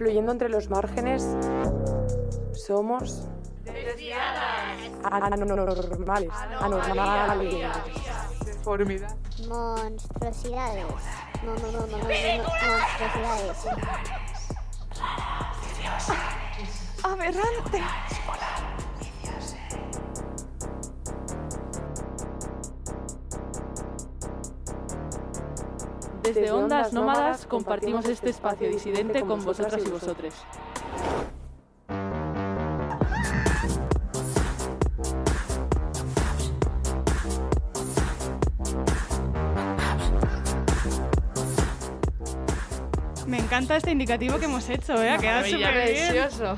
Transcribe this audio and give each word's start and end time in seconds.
fluyendo 0.00 0.32
entre 0.32 0.48
los 0.48 0.70
márgenes, 0.70 1.36
somos 2.54 3.28
anormales, 5.04 6.30
anormales. 6.58 7.66
Deformidad. 8.46 9.14
Monstruosidades. 9.46 10.86
No, 11.44 11.54
no, 11.54 11.70
no, 11.70 11.86
no, 11.86 11.86
no, 11.86 11.98
no, 11.98 11.98
no, 11.98 12.44
monstruosidades. 12.78 13.66
Aberrante. 17.02 17.82
Desde 26.32 26.52
Ondas 26.52 26.92
Nómadas 26.92 27.44
compartimos 27.44 28.04
este 28.04 28.30
espacio 28.30 28.68
disidente 28.68 29.22
con 29.22 29.44
vosotras 29.44 29.82
y 29.84 29.90
vosotros. 29.90 30.32
Me 43.26 43.38
encanta 43.38 43.76
este 43.76 43.90
indicativo 43.90 44.38
que 44.38 44.44
hemos 44.44 44.68
hecho, 44.68 45.02
¿eh? 45.02 45.10
Ha 45.10 45.18
quedado 45.18 45.44
súper 45.46 45.92
bien. 45.92 46.12
precioso. 46.12 46.56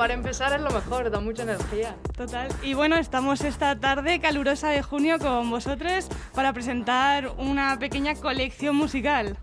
Para 0.00 0.14
empezar 0.14 0.50
es 0.54 0.62
lo 0.62 0.70
mejor, 0.70 1.10
da 1.10 1.20
mucha 1.20 1.42
energía. 1.42 1.94
Total. 2.16 2.48
Y 2.62 2.72
bueno, 2.72 2.96
estamos 2.96 3.42
esta 3.42 3.78
tarde 3.78 4.18
calurosa 4.18 4.70
de 4.70 4.82
junio 4.82 5.18
con 5.18 5.50
vosotros 5.50 6.08
para 6.34 6.54
presentar 6.54 7.34
una 7.36 7.78
pequeña 7.78 8.14
colección 8.14 8.76
musical. 8.76 9.36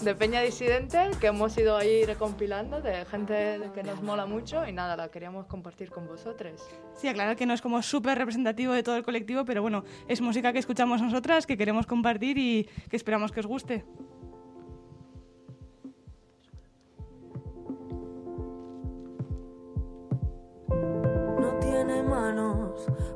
De 0.00 0.14
Peña 0.14 0.40
Disidente, 0.40 1.10
que 1.20 1.26
hemos 1.26 1.58
ido 1.58 1.76
ahí 1.76 2.06
recompilando 2.06 2.80
de 2.80 3.04
gente 3.04 3.60
que 3.74 3.82
nos 3.82 4.00
mola 4.00 4.24
mucho 4.24 4.66
y 4.66 4.72
nada, 4.72 4.96
la 4.96 5.10
queríamos 5.10 5.44
compartir 5.44 5.90
con 5.90 6.06
vosotros. 6.06 6.66
Sí, 6.94 7.08
aclarar 7.08 7.36
que 7.36 7.44
no 7.44 7.52
es 7.52 7.60
como 7.60 7.82
súper 7.82 8.16
representativo 8.16 8.72
de 8.72 8.82
todo 8.82 8.96
el 8.96 9.02
colectivo, 9.02 9.44
pero 9.44 9.60
bueno, 9.60 9.84
es 10.08 10.22
música 10.22 10.54
que 10.54 10.58
escuchamos 10.58 11.02
nosotras, 11.02 11.46
que 11.46 11.58
queremos 11.58 11.86
compartir 11.86 12.38
y 12.38 12.66
que 12.88 12.96
esperamos 12.96 13.30
que 13.30 13.40
os 13.40 13.46
guste. 13.46 13.84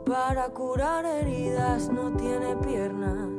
Para 0.05 0.49
curar 0.51 1.05
heridas, 1.07 1.89
no 1.89 2.11
tiene 2.13 2.57
piernas. 2.57 3.31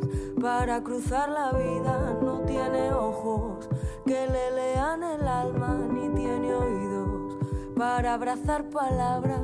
Para 0.42 0.84
cruzar 0.84 1.30
la 1.30 1.52
vida, 1.52 2.18
no 2.22 2.40
tiene 2.42 2.94
ojos. 2.94 3.70
Que 4.06 4.28
le 4.28 4.52
lean 4.52 5.04
el 5.04 5.28
alma, 5.28 5.78
ni 5.92 6.10
tiene 6.10 6.54
oídos. 6.54 7.38
Para 7.76 8.16
abrazar 8.16 8.70
palabras. 8.70 9.42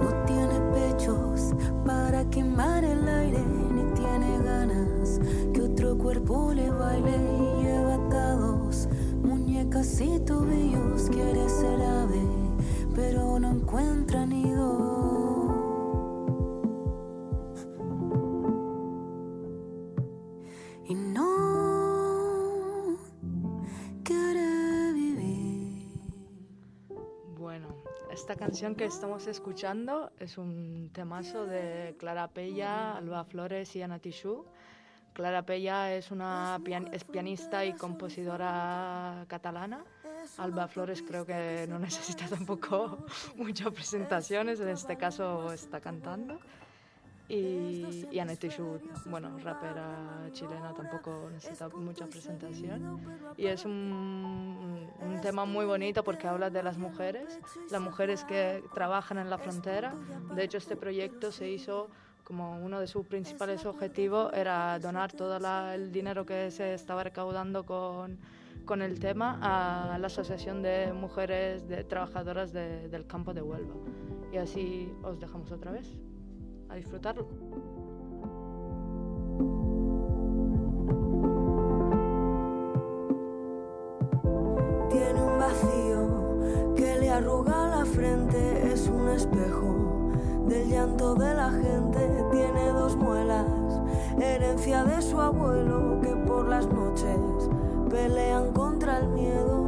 No 0.00 0.24
tiene 0.26 0.60
pechos 0.72 1.54
para 1.84 2.28
quemar 2.30 2.84
el 2.84 3.08
aire, 3.08 3.44
ni 3.72 3.84
tiene 3.92 4.38
ganas 4.42 5.20
que 5.52 5.62
otro 5.62 5.96
cuerpo 5.96 6.52
le 6.54 6.70
baile 6.70 7.57
muñecas 9.78 10.00
y 10.00 10.20
tobillos. 10.20 11.10
Quiere 11.10 11.48
ser 11.48 11.80
ave, 11.80 12.22
pero 12.94 13.38
no 13.38 13.50
encuentra 13.50 14.26
nido. 14.26 14.96
Y 20.84 20.94
no 20.94 22.96
quiere 24.02 24.92
vivir. 24.92 25.88
Bueno, 27.38 27.68
esta 28.10 28.36
canción 28.36 28.74
que 28.74 28.86
estamos 28.86 29.26
escuchando 29.26 30.10
es 30.18 30.38
un 30.38 30.90
temazo 30.92 31.46
de 31.46 31.94
Clara 31.98 32.28
Pella, 32.28 32.96
Alba 32.96 33.24
Flores 33.24 33.74
y 33.76 33.82
Ana 33.82 33.98
Tijoux. 33.98 34.46
Clara 35.18 35.42
Pella 35.42 35.92
es 35.94 36.12
una 36.12 36.60
pian- 36.62 36.90
es 36.92 37.02
pianista 37.02 37.64
y 37.64 37.72
compositora 37.72 39.24
catalana. 39.26 39.82
Alba 40.36 40.68
Flores 40.68 41.02
creo 41.02 41.26
que 41.26 41.66
no 41.68 41.80
necesita 41.80 42.26
tampoco 42.28 42.98
muchas 43.36 43.72
presentaciones, 43.72 44.60
en 44.60 44.68
este 44.68 44.96
caso 44.96 45.52
está 45.52 45.80
cantando. 45.80 46.38
Y, 47.28 48.06
y 48.12 48.36
Tijoux, 48.38 48.78
bueno, 49.06 49.36
rapera 49.40 50.28
chilena, 50.32 50.72
tampoco 50.72 51.28
necesita 51.32 51.68
mucha 51.70 52.06
presentación. 52.06 53.00
Y 53.36 53.46
es 53.48 53.64
un, 53.64 54.88
un 55.00 55.20
tema 55.20 55.44
muy 55.46 55.66
bonito 55.66 56.04
porque 56.04 56.28
habla 56.28 56.48
de 56.48 56.62
las 56.62 56.78
mujeres, 56.78 57.40
las 57.72 57.80
mujeres 57.80 58.22
que 58.22 58.62
trabajan 58.72 59.18
en 59.18 59.30
la 59.30 59.38
frontera. 59.38 59.94
De 60.36 60.44
hecho, 60.44 60.58
este 60.58 60.76
proyecto 60.76 61.32
se 61.32 61.50
hizo 61.50 61.88
como 62.28 62.58
uno 62.62 62.78
de 62.78 62.86
sus 62.86 63.06
principales 63.06 63.64
objetivos 63.64 64.30
era 64.34 64.78
donar 64.78 65.10
todo 65.14 65.38
la- 65.38 65.74
el 65.74 65.90
dinero 65.90 66.26
que 66.26 66.50
se 66.50 66.74
estaba 66.74 67.02
recaudando 67.02 67.64
con, 67.64 68.18
con 68.66 68.82
el 68.82 69.00
tema 69.00 69.38
a 69.40 69.96
la 69.96 70.08
Asociación 70.08 70.60
de 70.60 70.92
Mujeres 70.92 71.66
de 71.66 71.84
Trabajadoras 71.84 72.52
de- 72.52 72.88
del 72.90 73.06
Campo 73.06 73.32
de 73.32 73.40
Huelva. 73.40 73.74
Y 74.30 74.36
así 74.36 74.92
os 75.02 75.18
dejamos 75.18 75.50
otra 75.52 75.70
vez. 75.72 75.86
A 76.68 76.74
disfrutarlo. 76.74 77.26
Tiene 84.90 85.22
un 85.22 85.38
vacío 85.38 86.74
que 86.76 86.98
le 87.00 87.10
arruga 87.10 87.68
la 87.68 87.84
frente, 87.84 88.72
es 88.72 88.88
un 88.88 89.08
espejo 89.08 89.77
del 90.48 90.68
llanto 90.68 91.14
de 91.14 91.34
la 91.34 91.50
gente. 91.50 92.24
Tiene 92.32 92.68
dos 92.72 92.96
muelas, 92.96 93.46
herencia 94.18 94.84
de 94.84 95.02
su 95.02 95.20
abuelo 95.20 96.00
que 96.00 96.16
por 96.26 96.48
las 96.48 96.66
noches 96.66 97.18
pelean 97.90 98.52
contra 98.52 98.98
el 98.98 99.08
miedo. 99.08 99.66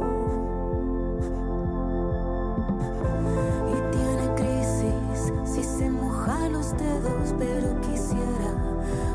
Y 3.69 3.95
tiene 3.95 4.35
crisis 4.35 5.33
si 5.45 5.63
se 5.63 5.89
moja 5.89 6.49
los 6.49 6.75
dedos, 6.77 7.35
pero 7.37 7.79
quisiera 7.81 8.51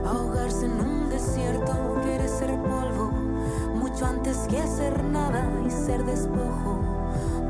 ahogarse 0.07 0.67
en 0.67 0.81
un 0.81 1.09
desierto. 1.11 1.73
Quiere 2.03 2.29
ser 2.29 2.51
polvo 2.63 3.11
mucho 3.75 4.07
antes 4.07 4.39
que 4.49 4.63
ser 4.67 5.03
nada 5.05 5.49
y 5.67 5.71
ser 5.71 6.05
despojo, 6.05 6.81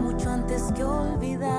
mucho 0.01 0.31
antes 0.31 0.73
que 0.73 0.85
olvidada. 0.85 1.56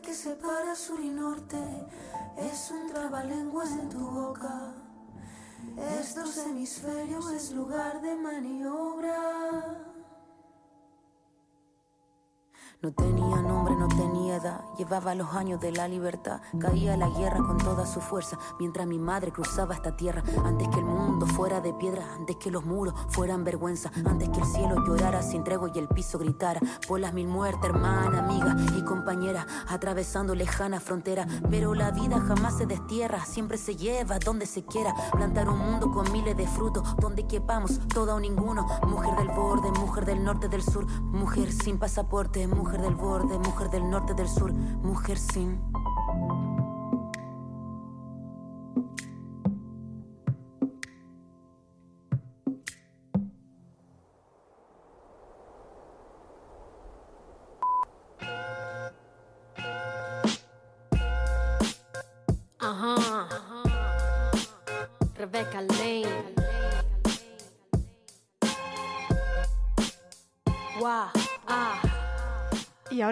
Que 0.00 0.14
separa 0.14 0.74
sur 0.74 1.00
y 1.00 1.08
norte. 1.08 1.58
Es 2.36 2.70
un 2.70 2.92
trabalenguas 2.92 3.70
en 3.72 3.88
tu 3.88 3.98
boca. 3.98 4.74
Es 5.76 6.14
dos 6.14 6.36
hemisferios, 6.38 7.30
es 7.32 7.52
lugar 7.52 8.00
de 8.00 8.16
maniobra. 8.16 9.84
No 12.80 12.92
tenía 12.92 13.42
nombre, 13.42 13.74
no 13.74 13.88
tenía 13.88 14.36
edad. 14.36 14.60
Llevaba 14.76 15.12
los 15.16 15.34
años 15.34 15.60
de 15.60 15.72
la 15.72 15.88
libertad. 15.88 16.40
Caía 16.60 16.96
la 16.96 17.08
guerra 17.08 17.38
con 17.38 17.58
toda 17.58 17.84
su 17.84 18.00
fuerza. 18.00 18.38
Mientras 18.60 18.86
mi 18.86 19.00
madre 19.00 19.32
cruzaba 19.32 19.74
esta 19.74 19.96
tierra. 19.96 20.22
Antes 20.44 20.68
que 20.68 20.78
el 20.78 20.84
mundo 20.84 21.26
fuera 21.38 21.60
de 21.60 21.72
piedra. 21.72 22.04
Antes 22.16 22.34
que 22.34 22.50
los 22.50 22.64
muros 22.64 22.94
fueran 23.10 23.44
vergüenza. 23.44 23.92
Antes 24.04 24.28
que 24.30 24.40
el 24.40 24.44
cielo 24.44 24.84
llorara 24.84 25.22
sin 25.22 25.44
tregua 25.44 25.70
y 25.72 25.78
el 25.78 25.86
piso 25.86 26.18
gritara. 26.18 26.60
Por 26.88 26.98
las 26.98 27.14
mil 27.14 27.28
muertes, 27.28 27.70
hermana, 27.70 28.24
amiga 28.24 28.56
y 28.76 28.82
compañera. 28.82 29.46
Atravesando 29.68 30.34
lejana 30.34 30.80
frontera. 30.80 31.28
Pero 31.48 31.74
la 31.74 31.92
vida 31.92 32.18
jamás 32.18 32.58
se 32.58 32.66
destierra. 32.66 33.24
Siempre 33.24 33.56
se 33.56 33.76
lleva 33.76 34.18
donde 34.18 34.46
se 34.46 34.64
quiera. 34.64 34.92
Plantar 35.12 35.48
un 35.48 35.58
mundo 35.60 35.92
con 35.92 36.10
miles 36.10 36.36
de 36.36 36.48
frutos. 36.48 36.82
Donde 36.96 37.28
quepamos 37.28 37.78
todo 37.86 38.16
o 38.16 38.18
ninguno. 38.18 38.66
Mujer 38.88 39.14
del 39.14 39.28
borde, 39.28 39.70
mujer 39.78 40.06
del 40.06 40.24
norte, 40.24 40.48
del 40.48 40.64
sur. 40.64 40.88
Mujer 40.88 41.52
sin 41.52 41.78
pasaporte, 41.78 42.48
mujer 42.48 42.82
del 42.82 42.96
borde, 42.96 43.38
mujer 43.38 43.70
del 43.70 43.88
norte, 43.88 44.12
del 44.14 44.28
sur. 44.28 44.52
Mujer 44.52 45.16
sin. 45.16 45.60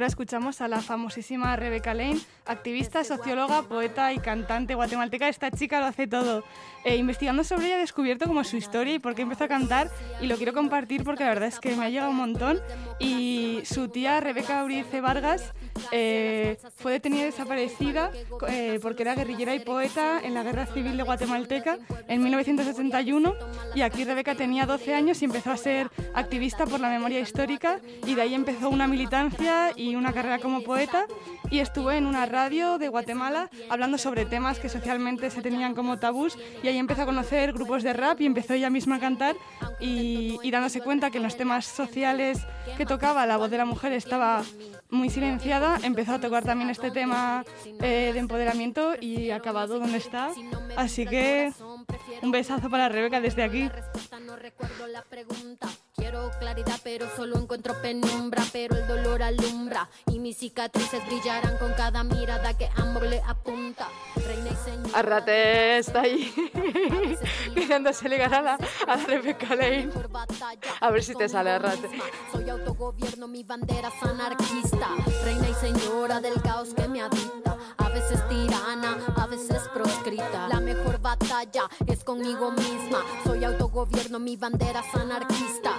Ahora 0.07 0.13
escuchamos 0.13 0.61
a 0.61 0.69
la 0.69 0.81
famosísima 0.83 1.57
Rebecca 1.57 1.93
Lane, 1.93 2.21
activista, 2.45 3.03
socióloga, 3.03 3.63
poeta 3.63 4.13
y 4.13 4.19
cantante 4.19 4.77
guatemalteca. 4.77 5.29
Esta 5.29 5.51
chica 5.51 5.81
lo 5.81 5.87
hace 5.87 6.07
todo. 6.07 6.45
Eh, 6.85 6.95
investigando 6.95 7.43
sobre 7.43 7.67
ella 7.67 7.77
he 7.77 7.81
descubierto 7.81 8.27
como 8.27 8.45
su 8.45 8.57
historia 8.57 8.95
y 8.95 8.99
por 9.01 9.17
qué 9.17 9.23
empezó 9.23 9.43
a 9.43 9.49
cantar 9.49 9.91
y 10.21 10.29
lo 10.29 10.37
quiero 10.37 10.53
compartir 10.53 11.03
porque 11.03 11.25
la 11.25 11.31
verdad 11.31 11.49
es 11.49 11.59
que 11.59 11.75
me 11.75 11.85
ha 11.85 11.89
llegado 11.89 12.11
un 12.11 12.19
montón. 12.19 12.61
Y 13.01 13.63
su 13.65 13.89
tía 13.89 14.21
Rebeca 14.21 14.63
Urice 14.63 15.01
Vargas 15.01 15.53
eh, 15.91 16.57
fue 16.77 16.93
detenida 16.93 17.23
y 17.23 17.27
desaparecida 17.27 18.13
eh, 18.49 18.79
porque 18.81 19.03
era 19.03 19.17
guerrillera 19.17 19.57
y 19.57 19.61
poeta 19.61 20.21
en 20.23 20.35
la 20.35 20.45
Guerra 20.45 20.67
Civil 20.67 20.97
de 20.97 21.03
Guatemalteca 21.03 21.79
en 22.07 22.23
1981 22.23 23.35
y 23.75 23.83
aquí 23.83 24.05
Rebeca 24.05 24.37
tenía 24.37 24.67
12 24.67 24.95
años 24.95 25.21
y 25.23 25.25
empezó 25.25 25.51
a 25.51 25.57
ser 25.57 25.91
activista 26.15 26.65
por 26.65 26.79
la 26.79 26.91
memoria 26.91 27.19
histórica 27.19 27.81
y 28.07 28.15
de 28.15 28.23
ahí 28.23 28.35
empezó 28.35 28.71
una 28.71 28.87
militancia 28.87 29.73
y 29.75 29.96
una 29.97 30.13
carrera 30.13 30.39
como 30.39 30.63
poeta 30.63 31.07
y 31.51 31.61
estuvo 31.61 31.91
en 31.91 32.07
una 32.07 32.27
radio 32.27 32.79
de 32.79 32.89
Guatemala 32.89 33.51
hablando 33.69 33.99
sobre 33.99 34.27
temas 34.27 34.59
que 34.59 34.69
socialmente 34.69 35.31
se 35.31 35.43
tenían 35.43 35.75
como 35.75 35.99
tabús 35.99 36.39
y 36.63 36.69
ahí 36.69 36.79
empezó 36.79 37.03
a 37.03 37.07
conocer 37.07 37.53
grupos 37.53 37.83
de 37.83 37.93
rap 37.93 38.21
y 38.21 38.27
empezó 38.27 38.55
ella 38.55 38.71
misma 38.71 38.97
a 38.97 39.01
cantar 39.01 39.37
y, 39.81 40.39
y 40.43 40.51
dándose 40.51 40.81
cuenta 40.81 41.11
que 41.11 41.19
en 41.19 41.25
los 41.25 41.37
temas 41.37 41.67
sociales 41.67 42.47
que 42.77 42.87
tocaba 42.87 43.27
la 43.27 43.37
voz 43.37 43.51
de 43.51 43.59
la 43.59 43.65
mujer 43.65 43.93
estaba 43.93 44.43
muy 44.91 45.11
silenciada, 45.11 45.79
empezó 45.83 46.15
a 46.15 46.21
tocar 46.21 46.45
también 46.45 46.71
este 46.71 46.91
tema 46.91 47.45
eh, 47.81 48.11
de 48.13 48.19
empoderamiento 48.19 48.95
y 49.01 49.31
acabado 49.31 49.79
donde 49.79 49.99
está. 49.99 50.31
Así 50.77 51.07
que 51.07 51.53
un 52.23 52.31
besazo 52.31 52.71
para 52.71 52.89
Rebeca 52.89 53.21
desde 53.21 53.43
aquí. 53.43 53.71
Quiero 55.97 56.31
claridad, 56.39 56.79
pero 56.85 57.07
solo 57.17 57.39
encuentro 57.39 57.75
penumbra. 57.81 58.43
Pero 58.53 58.77
el 58.77 58.87
dolor 58.87 59.23
alumbra 59.23 59.89
y 60.13 60.19
mis 60.19 60.37
cicatrices 60.37 61.05
brillarán 61.07 61.57
con 61.57 61.73
cada 61.73 62.05
mirada 62.05 62.53
que 62.53 62.69
amor 62.77 63.05
le 63.05 63.23
apunta. 63.27 63.89
Reina 64.27 64.51
y 64.51 64.57
señora. 64.57 64.99
Arrate 64.99 65.79
está 65.79 66.03
ahí 66.03 66.33
queriéndose 67.55 68.11
ligar 68.11 68.35
a 68.35 68.43
la, 68.43 68.59
a 68.87 68.97
la 68.97 69.05
Rebecca 69.05 69.55
Lane. 69.55 69.89
A 70.81 70.91
ver 70.91 71.03
si 71.03 71.15
te 71.15 71.31
sale 71.31 71.51
Arrate. 71.51 71.89
Soy 72.31 72.51
autogobierno, 72.51 73.27
mi 73.27 73.43
bandera 73.43 73.89
es 73.89 74.03
anarquista. 74.03 74.89
Reina 75.25 75.49
y 75.49 75.55
señora 75.55 76.21
del 76.21 76.43
caos 76.43 76.75
que 76.75 76.87
me 76.89 77.01
habita. 77.01 77.57
A 77.97 77.99
veces 77.99 78.29
tirana, 78.29 78.99
a 79.17 79.27
veces 79.27 79.63
proscrita. 79.73 80.49
La 80.49 80.61
mejor 80.61 81.01
batalla 81.01 81.63
es 81.87 82.05
conmigo 82.05 82.53
misma. 82.53 83.03
Soy 83.25 83.43
autogobierno, 83.43 84.19
mi 84.19 84.37
bandera 84.37 84.81
es 84.81 84.95
anarquista. 84.95 85.73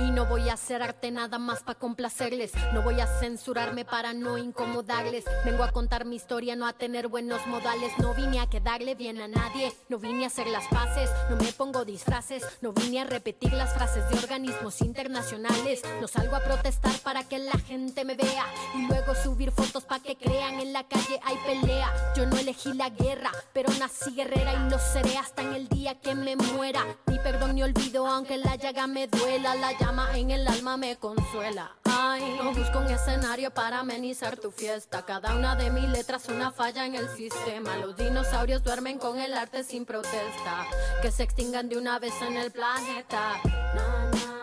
Y 0.00 0.10
no 0.10 0.26
voy 0.26 0.50
a 0.50 0.54
hacer 0.54 0.82
arte 0.82 1.10
nada 1.10 1.38
más 1.38 1.62
para 1.62 1.78
complacerles. 1.78 2.52
No 2.74 2.82
voy 2.82 3.00
a 3.00 3.06
censurarme 3.06 3.84
para 3.84 4.12
no 4.12 4.36
incomodarles. 4.36 5.24
Vengo 5.44 5.64
a 5.64 5.72
contar 5.72 6.04
mi 6.04 6.16
historia, 6.16 6.56
no 6.56 6.66
a 6.66 6.74
tener 6.74 7.08
buenos 7.08 7.46
modales. 7.46 7.92
No 7.98 8.12
vine 8.12 8.40
a 8.40 8.46
quedarle 8.46 8.94
bien 8.94 9.20
a 9.20 9.28
nadie. 9.28 9.72
No 9.88 9.98
vine 9.98 10.24
a 10.24 10.26
hacer 10.26 10.48
las 10.48 10.66
paces. 10.68 11.10
No 11.30 11.36
me 11.36 11.52
pongo 11.52 11.84
disfraces. 11.84 12.44
No 12.60 12.72
vine 12.72 13.00
a 13.00 13.04
repetir 13.04 13.52
las 13.54 13.72
frases 13.72 14.08
de 14.10 14.18
organismos 14.18 14.82
internacionales. 14.82 15.82
No 16.00 16.08
salgo 16.08 16.36
a 16.36 16.40
protestar 16.40 16.98
para 16.98 17.24
que 17.24 17.38
la 17.38 17.58
gente 17.58 18.04
me 18.04 18.14
vea. 18.14 18.44
Y 18.74 18.86
luego 18.86 19.14
subir 19.14 19.50
fotos 19.52 19.84
para 19.84 20.02
que 20.02 20.16
crean 20.16 20.60
en 20.60 20.74
la 20.74 20.84
calle 20.86 21.18
hay 21.24 21.36
pelea. 21.46 22.12
Yo 22.14 22.26
no 22.26 22.36
elegí 22.36 22.74
la 22.74 22.90
guerra, 22.90 23.32
pero 23.54 23.72
nací 23.78 24.14
guerrera 24.14 24.52
y 24.52 24.70
lo 24.70 24.78
seré 24.78 25.16
hasta 25.16 25.42
en 25.42 25.54
el 25.54 25.68
día 25.68 25.98
que 26.00 26.14
me 26.14 26.36
muera. 26.36 26.84
Ni 27.06 27.18
perdón 27.18 27.54
ni 27.54 27.62
olvido, 27.62 28.06
aunque 28.06 28.36
la 28.36 28.56
llaga 28.66 28.86
me 28.88 29.06
duela. 29.06 29.54
La 29.54 29.78
llama 29.78 30.18
en 30.18 30.30
el 30.30 30.46
alma 30.48 30.76
me 30.76 30.96
consuela. 30.96 31.76
Ay, 31.84 32.36
no 32.42 32.52
busco 32.52 32.80
un 32.80 32.90
escenario 32.90 33.52
para 33.52 33.80
amenizar 33.80 34.36
tu 34.36 34.50
fiesta. 34.50 35.04
Cada 35.04 35.36
una 35.36 35.54
de 35.54 35.70
mis 35.70 35.88
letras 35.88 36.28
una 36.28 36.50
falla 36.50 36.84
en 36.84 36.96
el 36.96 37.08
sistema. 37.16 37.76
Los 37.76 37.96
dinosaurios 37.96 38.64
duermen 38.64 38.98
con 38.98 39.20
el 39.20 39.34
arte 39.34 39.62
sin 39.62 39.84
protesta. 39.84 40.66
Que 41.00 41.12
se 41.12 41.22
extingan 41.22 41.68
de 41.68 41.76
una 41.78 42.00
vez 42.00 42.14
en 42.22 42.36
el 42.36 42.50
planeta. 42.50 43.40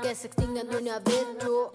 Que 0.01 0.15
se 0.15 0.27
extingan 0.27 0.69
de 0.69 0.77
una 0.77 0.99
vez, 0.99 1.25
yo. 1.41 1.71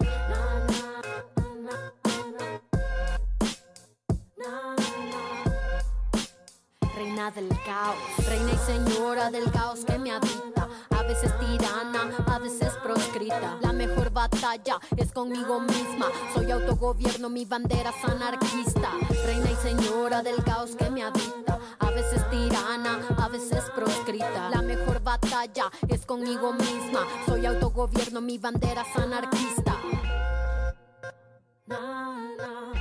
Reina 6.99 7.31
del 7.31 7.47
caos, 7.63 7.95
reina 8.27 8.51
y 8.51 8.57
señora 8.57 9.31
del 9.31 9.49
caos 9.51 9.85
que 9.85 9.97
me 9.97 10.11
habita. 10.11 10.67
A 10.89 11.03
veces 11.03 11.31
tirana, 11.39 12.13
a 12.27 12.39
veces 12.39 12.73
proscrita. 12.83 13.57
La 13.61 13.71
mejor 13.71 14.09
batalla 14.09 14.77
es 14.97 15.13
conmigo 15.13 15.61
misma. 15.61 16.07
Soy 16.33 16.51
autogobierno, 16.51 17.29
mi 17.29 17.45
bandera 17.45 17.91
es 17.91 18.03
anarquista. 18.03 18.91
Reina 19.25 19.49
y 19.49 19.55
señora 19.55 20.21
del 20.21 20.43
caos 20.43 20.71
que 20.75 20.89
me 20.89 21.03
habita. 21.03 21.57
A 21.79 21.89
veces 21.91 22.29
tirana, 22.29 22.99
a 23.17 23.29
veces 23.29 23.63
proscrita. 23.73 24.49
La 24.49 24.61
mejor 24.61 25.01
batalla 25.01 25.71
es 25.87 26.05
conmigo 26.05 26.51
misma. 26.51 27.07
Soy 27.25 27.45
autogobierno, 27.45 28.19
mi 28.19 28.37
bandera 28.39 28.81
es 28.81 29.01
anarquista. 29.01 29.73
Na, 31.65 32.35
na. 32.37 32.78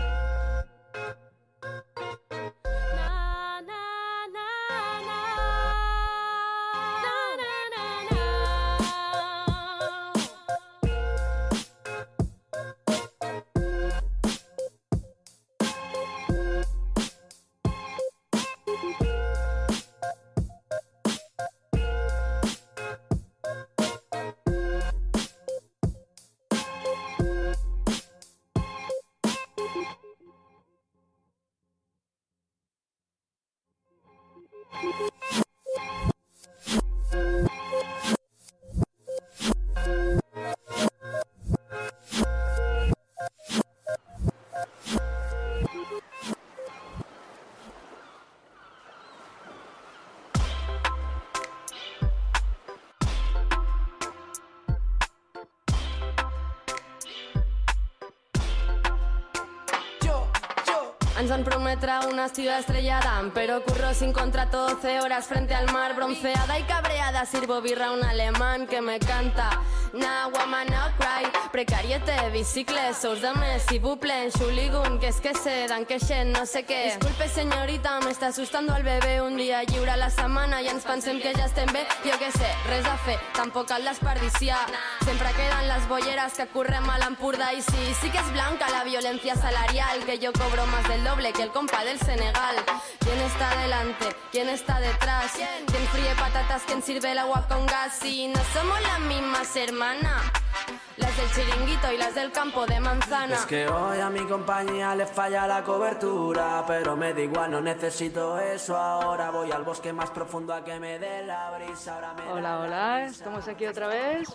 Ens 61.19 61.31
van 61.31 61.43
prometre 61.43 61.91
una 62.09 62.29
ciudad 62.29 62.61
estrellada, 62.61 63.25
pero 63.35 63.61
curro 63.65 63.93
sin 63.93 64.13
contrato 64.13 64.69
12 64.69 65.01
horas 65.01 65.27
frente 65.27 65.53
al 65.53 65.67
mar, 65.73 65.97
bronceada 65.97 66.57
y 66.61 66.63
cabreada. 66.63 67.27
Sirvo 67.27 67.61
birra 67.61 67.87
a 67.87 67.93
un 67.93 68.05
alemán 68.05 68.69
que 68.69 68.81
me 68.81 69.01
canta. 69.01 69.51
Nah, 69.93 70.29
woman, 70.29 70.67
no 70.67 70.91
cry. 70.99 71.25
Precariete, 71.51 72.13
bicicles, 72.31 72.99
sous 72.99 73.21
de 73.23 73.33
mes, 73.35 73.63
si 73.69 73.79
buple, 73.79 74.31
xuligun, 74.31 74.99
que 74.99 75.09
es 75.09 75.21
que 75.21 75.35
se 75.35 75.67
dan 75.67 75.87
que 75.87 75.99
xen, 75.99 76.33
no 76.33 76.45
sé 76.45 76.65
què. 76.67 76.97
Disculpe, 76.99 77.29
señorita, 77.29 77.99
me 78.01 78.11
está 78.11 78.27
asustando 78.27 78.75
al 78.75 78.83
bebé. 78.83 79.23
Un 79.23 79.37
dia 79.37 79.63
lliure 79.63 79.93
a 79.93 79.97
la 79.97 80.11
setmana 80.11 80.61
i 80.61 80.69
ens 80.69 80.85
pensem 80.85 81.21
que 81.21 81.33
ja 81.35 81.47
estem 81.47 81.73
bé. 81.73 81.87
Jo 82.05 82.19
què 82.21 82.31
sé, 82.37 82.51
res 82.69 82.85
a 82.87 82.97
fer, 83.07 83.17
tampoc 83.35 83.69
cal 83.69 83.85
desperdiciar. 83.85 84.61
Sempre 85.05 85.33
queden 85.33 85.69
les 85.69 85.89
bolleres 85.89 86.37
que 86.37 86.47
correm 86.53 86.89
a 86.91 86.99
l'Empordà 86.99 87.55
i 87.57 87.63
sí, 87.63 87.89
sí 88.03 88.11
que 88.11 88.21
és 88.21 88.33
blanca 88.33 88.69
la 88.71 88.85
violencia 88.85 89.37
salarial, 89.37 90.05
que 90.05 90.19
yo 90.19 90.33
cobro 90.33 90.67
más 90.67 90.87
del 90.89 91.03
doble 91.05 91.33
que 91.33 91.45
el 91.45 91.51
compa 91.51 91.83
del 91.85 91.99
Senegal. 91.99 92.57
¿Quién 93.01 93.21
está 93.23 93.57
delante? 93.57 94.07
¿Quién 94.33 94.49
está 94.51 94.81
detrás? 94.81 95.33
¿Quién 95.33 95.87
fríe 95.89 96.15
patatas? 96.15 96.63
¿Quién 96.67 96.83
sirve 96.83 97.13
el 97.13 97.19
agua 97.19 97.47
con 97.49 97.65
gas? 97.67 97.99
Si 98.03 98.29
no 98.29 98.41
somos 98.53 98.81
las 98.83 99.01
mismas 99.01 99.57
hermanas. 99.57 99.78
Las 99.79 101.17
del 101.17 101.31
chiringuito 101.31 101.93
y 101.93 101.99
las 101.99 102.13
del 102.13 102.33
campo 102.33 102.67
de 102.67 102.81
manzana. 102.81 103.37
Es 103.37 103.47
que 103.47 103.69
hoy 103.69 104.01
a 104.01 104.11
mi 104.11 104.27
compañía 104.27 104.93
le 104.97 105.07
falla 105.07 105.47
la 105.47 105.63
cobertura, 105.63 106.65
pero 106.67 106.97
me 106.97 107.15
da 107.15 107.21
igual, 107.21 107.53
no 107.53 107.61
necesito 107.61 108.41
eso 108.41 108.77
ahora. 108.77 109.31
Voy 109.31 109.53
al 109.53 109.63
bosque 109.63 109.93
más 109.93 110.11
profundo 110.11 110.53
a 110.53 110.65
que 110.65 110.81
me 110.81 110.99
dé 110.99 111.25
la 111.25 111.53
brisa. 111.53 111.95
Ahora 111.95 112.13
me 112.15 112.23
Hola, 112.25 112.41
la 112.41 112.59
hola, 112.59 112.99
brisa. 113.03 113.19
estamos 113.19 113.47
aquí 113.47 113.67
otra 113.67 113.87
vez. 113.87 114.29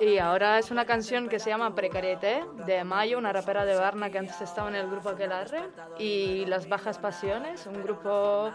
Y 0.00 0.18
ahora 0.18 0.58
es 0.58 0.70
una 0.70 0.84
canción 0.84 1.28
que 1.28 1.40
se 1.40 1.50
llama 1.50 1.74
Precariete 1.74 2.44
de 2.66 2.84
Mayo, 2.84 3.18
una 3.18 3.32
rapera 3.32 3.64
de 3.64 3.74
Varna 3.74 4.10
que 4.10 4.18
antes 4.18 4.40
estaba 4.40 4.68
en 4.68 4.76
el 4.76 4.88
grupo 4.88 5.08
Aquelarre. 5.08 5.62
Y 5.98 6.44
Las 6.46 6.68
Bajas 6.68 6.98
Pasiones, 6.98 7.66
un 7.66 7.82
grupo 7.82 8.52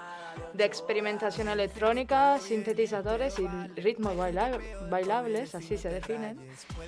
de 0.53 0.65
experimentación 0.65 1.49
electrónica, 1.49 2.39
sintetizadores 2.39 3.37
y 3.39 3.47
ritmos 3.79 4.15
bailables, 4.89 5.53
así 5.53 5.77
se 5.77 5.89
definen. 5.89 6.39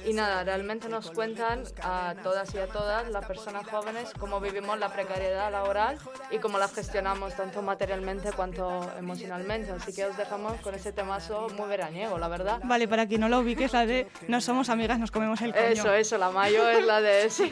Y 0.06 0.14
nada, 0.14 0.44
realmente 0.44 0.88
nos 0.88 1.12
cuentan 1.12 1.64
a 1.84 2.16
todas 2.24 2.54
y 2.56 2.60
a 2.60 2.68
todas 2.68 3.10
las 3.10 3.26
personas 3.26 3.68
jóvenes 3.68 4.14
cómo 4.18 4.40
vivimos 4.40 4.80
la 4.80 4.90
precariedad 4.90 5.52
laboral 5.52 5.98
y 6.32 6.38
cómo 6.38 6.58
la 6.58 6.68
gestionamos 6.68 7.36
tanto 7.36 7.62
materialmente 7.62 8.32
cuanto 8.32 8.90
emocionalmente. 8.98 9.72
Así 9.72 9.94
que 9.94 10.06
os 10.06 10.16
dejamos 10.16 10.54
con 10.62 10.76
ese 10.76 10.94
temazo 10.94 11.48
muy 11.58 11.68
veraniego, 11.68 12.18
la 12.18 12.30
verdad. 12.30 12.62
Vale, 12.64 12.88
para 12.88 13.06
quien 13.06 13.22
no 13.22 13.30
lo 13.30 13.40
ubique, 13.40 13.68
la 13.72 13.86
de 13.86 14.08
No 14.28 14.42
somos 14.46 14.70
amigas, 14.70 15.00
nos 15.00 15.12
comemos 15.12 15.42
el 15.42 15.54
coño. 15.54 15.66
Eso, 15.66 15.94
eso, 15.94 16.18
la 16.18 16.30
mayo 16.30 16.70
es 16.70 16.86
la 16.86 17.02
de... 17.02 17.30
Sí. 17.30 17.52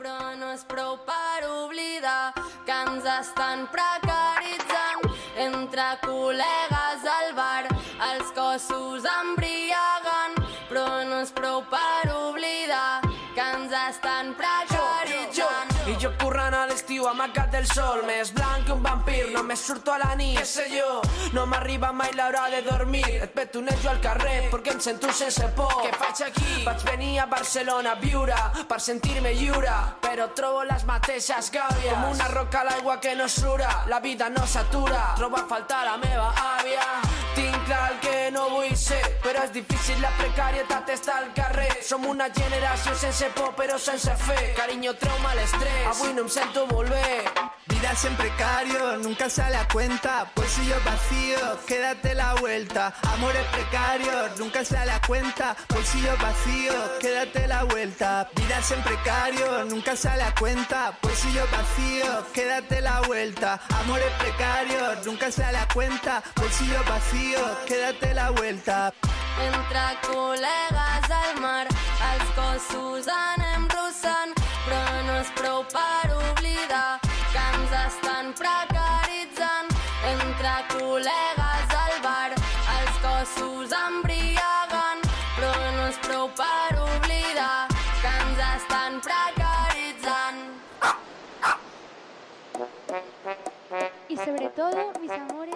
però 0.00 0.32
no 0.40 0.48
és 0.56 0.62
prou 0.64 0.94
per 1.04 1.44
oblidar 1.44 2.32
que 2.64 2.72
ens 2.72 3.04
estan 3.04 3.66
precaritzant 3.74 5.04
entre 5.44 5.88
col·legues 6.06 7.04
al 7.14 7.34
bar 7.36 7.68
els 8.08 8.32
cossos 8.32 9.04
embriaguen 9.18 10.40
però 10.70 10.86
no 11.10 11.20
és 11.20 11.34
prou 11.36 11.60
per 11.68 11.99
amagat 17.08 17.50
del 17.52 17.66
sol. 17.66 18.04
Més 18.06 18.32
blanc 18.34 18.66
que 18.66 18.72
un 18.72 18.82
vampir, 18.82 19.22
només 19.34 19.60
surto 19.60 19.92
a 19.94 19.98
la 20.02 20.14
nit 20.18 20.38
Què 20.38 20.46
sé 20.46 20.66
jo, 20.72 21.00
no 21.34 21.46
m'arriba 21.46 21.92
mai 21.92 22.12
l'hora 22.16 22.48
de 22.52 22.62
dormir. 22.66 23.06
Et 23.20 23.32
petonejo 23.34 23.90
al 23.90 24.00
carrer 24.04 24.50
perquè 24.50 24.74
em 24.74 24.80
sento 24.82 25.12
sense 25.14 25.46
por 25.56 25.72
Què 25.84 25.92
faig 25.96 26.22
aquí? 26.26 26.64
Vaig 26.66 26.84
venir 26.88 27.12
a 27.22 27.26
Barcelona 27.30 27.94
a 27.94 28.00
viure 28.00 28.36
Per 28.68 28.78
sentir-me 28.82 29.32
lliure 29.36 29.72
Però 30.02 30.28
trobo 30.36 30.64
les 30.68 30.84
mateixes 30.88 31.50
gàbies 31.54 31.94
Com 31.94 32.10
una 32.10 32.28
roca 32.32 32.60
a 32.62 32.66
l'aigua 32.68 32.98
que 33.00 33.14
no 33.16 33.28
sura 33.28 33.70
La 33.90 34.00
vida 34.00 34.28
no 34.30 34.46
s'atura. 34.46 35.14
Trobo 35.16 35.38
a 35.40 35.46
faltar 35.48 35.84
la 35.86 35.96
meva 36.02 36.30
àvia 36.56 36.86
Tinc 37.36 37.58
clar 37.66 37.82
el 37.92 37.98
que 38.04 38.16
no 38.34 38.48
vull 38.56 38.76
ser 38.76 39.00
Però 39.24 39.44
és 39.46 39.52
difícil, 39.54 40.00
la 40.02 40.10
precarietat 40.18 40.90
està 40.94 41.18
al 41.20 41.30
carrer. 41.36 41.70
Som 41.86 42.06
una 42.08 42.28
generació 42.34 42.94
sense 42.98 43.28
por 43.36 43.52
però 43.58 43.78
sense 43.78 44.14
fe. 44.24 44.38
Cariño, 44.56 44.94
trauma, 45.00 45.34
l'estrès 45.38 45.86
Avui 45.92 46.14
no 46.16 46.26
em 46.26 46.32
sento 46.32 46.66
molt 46.70 46.89
bé 46.90 47.50
Vida 47.80 47.94
en 48.04 48.16
precario, 48.16 48.96
nunca 48.98 49.30
sale 49.30 49.56
a 49.56 49.66
cuenta. 49.68 50.30
Bolsillo 50.36 50.76
vacío, 50.84 51.38
quédate 51.66 52.14
la 52.14 52.34
vuelta. 52.34 52.92
Amores 53.14 53.46
precarios, 53.52 54.38
nunca 54.38 54.64
sale 54.64 54.90
a 54.90 55.00
cuenta. 55.00 55.56
Bolsillo 55.68 56.16
vacío, 56.18 56.72
quédate 57.00 57.48
la 57.48 57.64
vuelta. 57.64 58.28
Vida 58.36 58.60
en 58.74 58.82
precario, 58.82 59.64
nunca 59.64 59.96
sale 59.96 60.22
a 60.24 60.34
cuenta. 60.34 60.98
Bolsillo 61.00 61.46
vacío, 61.50 62.26
quédate 62.34 62.80
la 62.80 63.00
vuelta. 63.00 63.60
Amores 63.80 64.12
precarios, 64.18 65.06
nunca 65.06 65.30
sale 65.30 65.58
a 65.58 65.68
cuenta. 65.68 66.22
Bolsillo 66.36 66.84
vacío, 66.84 67.40
quédate 67.66 68.14
la 68.14 68.30
vuelta. 68.30 68.92
Entre 69.40 69.86
col·legues 70.04 71.10
al 71.10 71.40
mar, 71.40 71.66
els 72.10 72.30
cossos 72.36 73.08
anem 73.08 73.68
russant, 73.72 74.39
és 75.20 75.30
prou 75.36 75.60
per 75.68 76.08
oblidar 76.16 76.98
que 77.04 77.42
ens 77.52 77.72
estan 77.84 78.30
precaritzant. 78.38 79.68
Entre 80.10 80.52
col·legues 80.70 81.74
al 81.80 81.96
bar, 82.06 82.30
els 82.76 83.00
cossos 83.04 83.74
embriaguen, 83.80 85.04
però 85.36 85.52
no 85.76 85.84
és 85.90 86.00
prou 86.06 86.30
per 86.40 86.72
oblidar 86.86 87.68
que 88.00 88.14
ens 88.22 88.44
estan 88.48 89.00
precaritzant. 89.04 90.40
Y 94.08 94.16
sobre 94.16 94.48
todo, 94.56 94.92
mis 95.00 95.10
amores, 95.10 95.54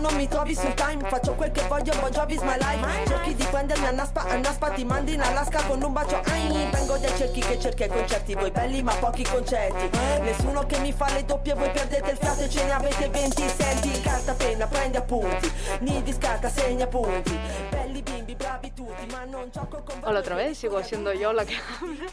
quest'anno 0.00 0.10
mi 0.16 0.28
trovi 0.28 0.54
sul 0.54 0.74
time 0.74 1.08
Faccio 1.08 1.34
quel 1.34 1.52
che 1.52 1.62
voglio, 1.68 1.92
Bon 2.00 2.10
Jovi's 2.10 2.40
my 2.42 2.56
life 2.56 3.06
Cerchi 3.06 3.34
di 3.34 3.44
prendermi 3.44 3.86
a 3.86 3.90
Naspa, 3.90 4.22
a 4.22 4.36
Naspa 4.36 4.70
ti 4.70 4.84
mandi 4.84 5.14
in 5.14 5.20
Alaska 5.20 5.62
con 5.64 5.82
un 5.82 5.92
bacio 5.92 6.20
ai 6.24 6.68
Vengo 6.70 6.96
dai 6.96 7.16
cerchi 7.16 7.40
che 7.40 7.58
cerca 7.58 7.84
i 7.84 7.88
concerti 7.88 8.34
Voi 8.34 8.50
belli 8.50 8.82
ma 8.82 8.94
pochi 8.94 9.22
concetti 9.22 9.98
Nessuno 10.22 10.64
che 10.66 10.78
mi 10.78 10.92
fa 10.92 11.12
le 11.12 11.24
doppie, 11.24 11.54
voi 11.54 11.70
perdete 11.70 12.10
il 12.10 12.16
fiato 12.16 12.42
e 12.42 12.48
ce 12.48 12.64
ne 12.64 12.72
avete 12.72 13.08
20 13.08 13.48
Senti, 13.48 14.00
carta, 14.00 14.34
penna, 14.34 14.66
prendi 14.66 14.96
appunti 14.96 15.52
Ni 15.80 16.02
discarta, 16.02 16.48
segna 16.48 16.86
punti 16.86 17.38
Belli 17.68 18.02
bimbi, 18.02 18.34
bravi 18.34 18.72
tutti, 18.72 19.06
ma 19.10 19.24
non 19.24 19.50
gioco 19.52 19.82
con 19.82 19.98
Hola 20.02 20.20
otra 20.20 20.34
vez, 20.34 20.58
sigo 20.58 20.82
siendo 20.82 21.12
yo 21.12 21.32
la 21.32 21.44
que 21.44 21.54
habla. 21.54 22.10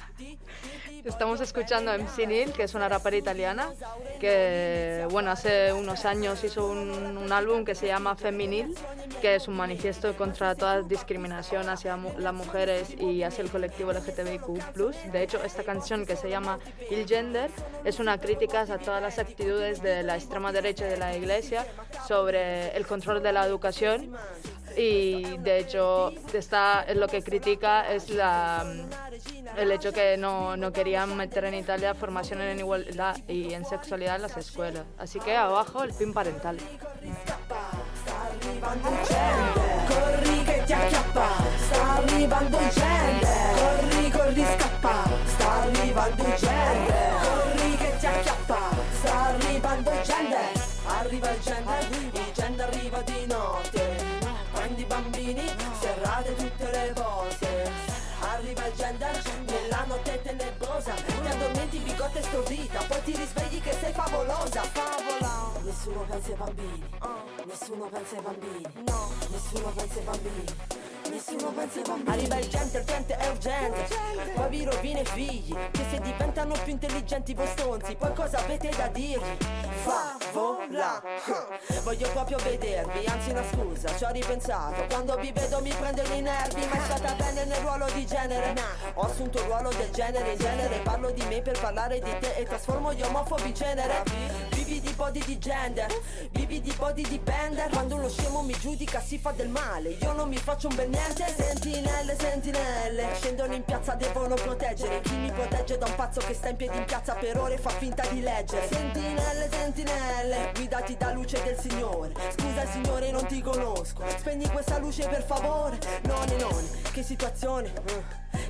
Estamos 1.07 1.39
escuchando 1.39 1.91
a 1.91 1.97
MC 1.97 2.27
Neil, 2.27 2.51
que 2.51 2.63
es 2.63 2.73
una 2.73 2.89
rapera 2.89 3.15
italiana, 3.15 3.73
que 4.19 5.07
bueno, 5.11 5.31
hace 5.31 5.73
unos 5.73 6.05
años 6.05 6.43
hizo 6.43 6.67
un, 6.67 7.31
álbum 7.31 7.65
que 7.65 7.75
se 7.75 7.87
llama 7.87 8.15
Feminil, 8.15 8.73
que 9.21 9.35
es 9.35 9.47
un 9.47 9.55
manifiesto 9.55 10.15
contra 10.15 10.55
toda 10.55 10.81
discriminación 10.81 11.67
hacia 11.69 11.97
las 12.17 12.33
mujeres 12.33 12.95
y 12.99 13.21
hacia 13.23 13.43
el 13.43 13.49
colectivo 13.49 13.91
LGTBIQ+. 13.91 15.11
De 15.11 15.23
hecho, 15.23 15.43
esta 15.43 15.63
canción 15.63 16.05
que 16.05 16.15
se 16.15 16.29
llama 16.29 16.57
Il 16.89 17.05
Gender 17.05 17.51
es 17.83 17.99
una 17.99 18.17
crítica 18.17 18.61
a 18.61 18.77
todas 18.77 19.01
las 19.01 19.19
actitudes 19.19 19.81
de 19.81 20.03
la 20.03 20.15
extrema 20.15 20.51
derecha 20.51 20.85
de 20.85 20.97
la 20.97 21.15
iglesia 21.15 21.65
sobre 22.07 22.75
el 22.75 22.87
control 22.87 23.21
de 23.21 23.33
la 23.33 23.45
educación 23.45 24.15
y 24.77 25.37
de 25.37 25.59
hecho 25.59 26.13
está, 26.33 26.85
lo 26.93 27.07
que 27.07 27.23
critica 27.23 27.91
es 27.91 28.11
la, 28.11 28.63
el 29.57 29.71
hecho 29.71 29.91
que 29.91 30.17
no, 30.17 30.55
no 30.55 30.71
querían 30.71 31.17
meter 31.17 31.45
en 31.45 31.55
Italia 31.55 31.95
formación 31.95 32.41
en 32.41 32.59
igualdad 32.59 33.17
y 33.27 33.53
en 33.53 33.65
sexualidad 33.65 34.17
en 34.17 34.21
las 34.21 34.37
escuelas. 34.37 34.83
Así 34.99 35.19
que 35.19 35.35
abajo 35.35 35.83
el 35.83 35.93
pin 35.93 36.13
parental. 36.13 36.57
Addormenti 62.07 62.13
bigotta 62.13 62.19
e 62.19 62.23
stordita 62.23 62.79
Poi 62.87 63.03
ti 63.03 63.15
risvegli 63.15 63.61
che 63.61 63.73
sei 63.73 63.93
favolosa 63.93 64.61
Favola. 64.63 65.51
Nessuno 65.63 66.05
pensa 66.09 66.31
ai 66.31 66.37
bambini 66.37 67.36
Nessuno 67.47 67.85
pensa 67.85 68.17
ai 68.17 68.21
bambini. 68.23 68.61
No. 68.85 69.09
Nessuno 69.29 69.69
pensa 69.69 69.99
ai 69.99 70.03
bambini. 70.03 70.55
Nessuno 71.09 71.51
pensa 71.51 71.79
ai 71.79 71.85
bambini. 71.85 72.09
Arriva 72.09 72.37
il 72.39 72.47
gente, 72.49 72.77
il 72.77 72.83
gente 72.83 73.15
è 73.15 73.29
urgente. 73.29 73.87
Poi 74.33 74.49
vi 74.49 74.63
rovina 74.65 74.99
i 74.99 75.05
figli 75.05 75.55
Che 75.71 75.85
se 75.89 75.99
diventano 76.01 76.53
più 76.63 76.73
intelligenti 76.73 77.33
voi 77.33 77.47
stonzi 77.47 77.95
Poi 77.95 78.13
cosa 78.13 78.37
avete 78.39 78.69
da 78.75 78.87
dirgli? 78.87 79.37
Favola 79.83 81.01
Voglio 81.83 82.09
proprio 82.09 82.37
vedervi 82.37 83.05
Anzi 83.05 83.29
una 83.29 83.43
scusa, 83.49 83.95
ci 83.95 84.03
ho 84.03 84.11
ripensato. 84.11 84.85
Quando 84.89 85.15
vi 85.17 85.31
vedo 85.31 85.61
mi 85.61 85.71
prendono 85.71 86.13
i 86.13 86.21
nervi 86.21 86.65
Ma 86.67 86.75
è 86.75 86.83
stata 86.83 87.13
bene 87.13 87.45
nel 87.45 87.59
ruolo 87.61 87.85
di 87.93 88.05
genere. 88.05 88.53
Ho 88.95 89.03
assunto 89.03 89.39
il 89.39 89.45
ruolo 89.45 89.69
del 89.69 89.89
genere 89.91 90.33
In 90.33 90.37
genere. 90.37 90.79
Parlo 90.79 91.11
di 91.11 91.23
me 91.29 91.41
per 91.41 91.57
parlare 91.59 91.99
di 91.99 92.11
te 92.19 92.35
E 92.35 92.43
trasformo 92.43 92.93
gli 92.93 93.01
omofobi 93.01 93.47
in 93.47 93.53
genere 93.53 94.56
Vivi 94.67 94.81
di 94.81 94.93
body 94.95 95.23
di 95.23 95.39
gender 95.39 95.87
Vivi 96.31 96.59
di 96.59 96.73
body 96.77 97.01
di 97.03 97.17
bender 97.19 97.69
Quando 97.69 97.95
uno 97.95 98.09
scemo 98.09 98.41
mi 98.41 98.51
giudica 98.59 98.99
si 98.99 99.17
fa 99.17 99.31
del 99.31 99.47
male. 99.47 99.91
Io 99.91 100.11
non 100.11 100.27
mi 100.27 100.35
faccio 100.35 100.67
un 100.67 100.75
bel 100.75 100.89
niente. 100.89 101.25
Sentinelle, 101.25 102.17
sentinelle 102.19 103.07
Scendono 103.15 103.53
in 103.53 103.63
piazza, 103.63 103.93
devono 103.93 104.35
proteggere. 104.35 104.99
Chi 105.01 105.15
mi 105.15 105.31
protegge 105.31 105.77
da 105.77 105.85
un 105.85 105.95
pazzo 105.95 106.19
che 106.19 106.33
sta 106.33 106.49
in 106.49 106.57
piedi 106.57 106.77
in 106.77 106.83
piazza 106.83 107.13
per 107.13 107.37
ore 107.37 107.57
fa 107.57 107.69
finta 107.69 108.05
di 108.07 108.21
leggere. 108.21 108.67
Sentinelle, 108.67 109.49
sentinelle 109.49 110.51
Guidati 110.53 110.97
da 110.97 111.13
luce 111.13 111.41
del 111.43 111.57
Signore. 111.57 112.11
Scusa 112.37 112.65
Signore 112.69 113.09
non 113.11 113.25
ti 113.25 113.41
conosco. 113.41 114.03
Spegni 114.17 114.49
questa 114.49 114.77
luce 114.79 115.07
per 115.07 115.23
favore. 115.23 115.79
Noni, 116.03 116.35
noni, 116.37 116.67
che 116.91 117.03
situazione 117.03 117.71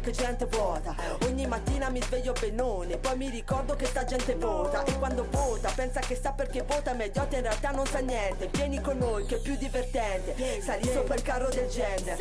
Che 0.07 0.13
gente 0.13 0.45
vuota. 0.45 0.95
Ogni 1.25 1.45
mattina 1.47 1.89
mi 1.89 2.01
sveglio 2.01 2.31
benone 2.31 2.95
Poi 2.95 3.17
mi 3.17 3.29
ricordo 3.29 3.75
che 3.75 3.85
sta 3.85 4.05
gente 4.05 4.35
vota 4.35 4.85
E 4.85 4.97
quando 4.97 5.27
vota 5.29 5.69
pensa 5.75 5.99
che 5.99 6.15
sa 6.15 6.31
perché 6.31 6.61
vota 6.61 6.93
Ma 6.93 7.03
idiota 7.03 7.35
in 7.35 7.41
realtà 7.41 7.71
non 7.71 7.85
sa 7.85 7.99
niente. 7.99 8.47
Vieni 8.53 8.79
con 8.79 8.97
noi 8.99 9.25
che 9.25 9.35
è 9.35 9.39
più 9.41 9.57
divertente. 9.57 10.61
Sali 10.61 10.89
sopra 10.89 11.15
il 11.15 11.21
carro 11.23 11.49
del 11.49 11.67
gender. 11.67 12.17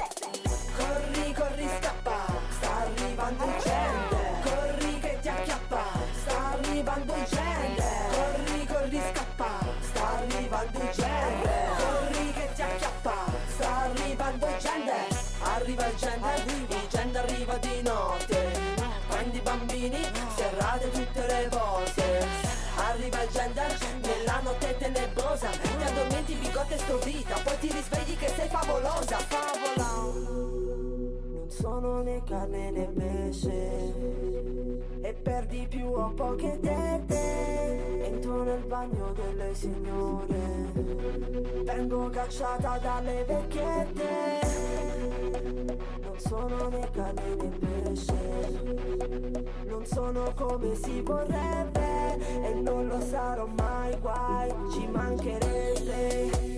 Corri, 0.77 1.33
corri, 1.33 1.69
scappa. 1.79 2.25
Arrivando 2.61 3.45
gente 3.63 4.26
sto 26.79 26.99
vita 26.99 27.35
Poi 27.43 27.59
ti 27.59 27.71
risvegli 27.73 28.17
che 28.17 28.29
sei 28.29 28.49
favolosa 28.49 29.19
Favola. 29.19 29.91
Non 31.33 31.47
sono 31.49 32.03
né 32.03 32.23
carne 32.25 32.71
né 32.71 32.87
pesce 32.95 33.95
E 35.01 35.13
per 35.15 35.47
di 35.47 35.67
più 35.69 35.87
ho 35.87 36.13
poche 36.15 36.59
tette. 36.61 38.05
Entro 38.05 38.43
nel 38.43 38.65
bagno 38.67 39.13
delle 39.13 39.55
signore 39.55 40.73
Vengo 41.65 42.11
cacciata 42.11 42.79
dalle 42.79 43.25
vecchiette. 43.25 44.65
Non 46.03 46.19
sono 46.19 46.69
né 46.69 46.89
carne 46.93 47.35
né 47.37 47.49
pesce 47.59 48.15
Non 49.67 49.85
sono 49.85 50.33
come 50.35 50.75
si 50.75 51.01
vorrebbe 51.03 52.19
E 52.43 52.55
non 52.55 52.87
lo 52.87 53.01
sarò 53.01 53.47
mai 53.47 53.97
guai 54.01 54.51
Ci 54.71 54.87
mancherebbe 54.91 56.56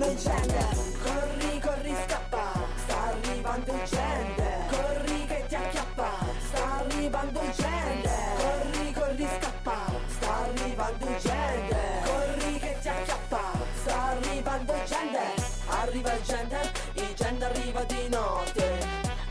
sono 0.00 0.12
il 0.12 0.18
gender. 0.18 0.76
Corri, 1.02 1.60
corri, 1.60 1.94
scappa. 2.06 2.52
Sta 2.76 3.02
arrivando 3.02 3.72
il 3.72 3.82
gender. 3.84 4.66
Corri 4.70 5.26
che 5.26 5.44
ti 5.46 5.54
acchiappa. 5.54 6.10
Sta 6.48 6.78
arrivando 6.78 7.40
il 7.40 7.50
gender. 7.52 8.36
Corri, 8.38 8.92
corri, 8.92 9.28
scappa. 9.38 9.78
Sta 10.08 10.36
arrivando 10.36 11.06
il 11.06 11.16
gender. 11.18 12.02
Corri 12.04 12.58
che 12.58 12.78
ti 12.80 12.88
acchiappa. 12.88 13.42
Sta 13.82 14.02
arrivando 14.02 14.72
il 14.72 14.84
gender. 14.86 15.34
Arriva 15.66 16.12
il 16.12 16.22
gender 16.22 16.72
Il 16.94 17.14
gender 17.14 17.50
arriva 17.50 17.84
di 17.84 18.08
notte. 18.08 18.78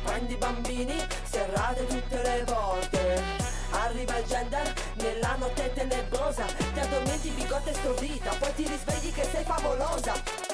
Prendi 0.04 0.34
i 0.34 0.38
bambini, 0.38 1.08
serrate 1.24 1.86
tutte 1.88 2.22
le 2.22 2.44
volte. 2.46 3.24
Arriva 3.72 4.18
il 4.18 4.26
gender 4.26 4.74
nella 4.96 5.36
notte 5.38 5.72
tenebrosa 5.74 6.46
Ti 6.46 6.80
addormenti 6.80 7.30
bigotte 7.30 7.74
stordita. 7.74 8.32
Poi 8.38 8.54
ti 8.56 8.68
risvegli 8.68 9.14
che 9.14 9.24
sei 9.32 9.44
favolosa 9.44 10.49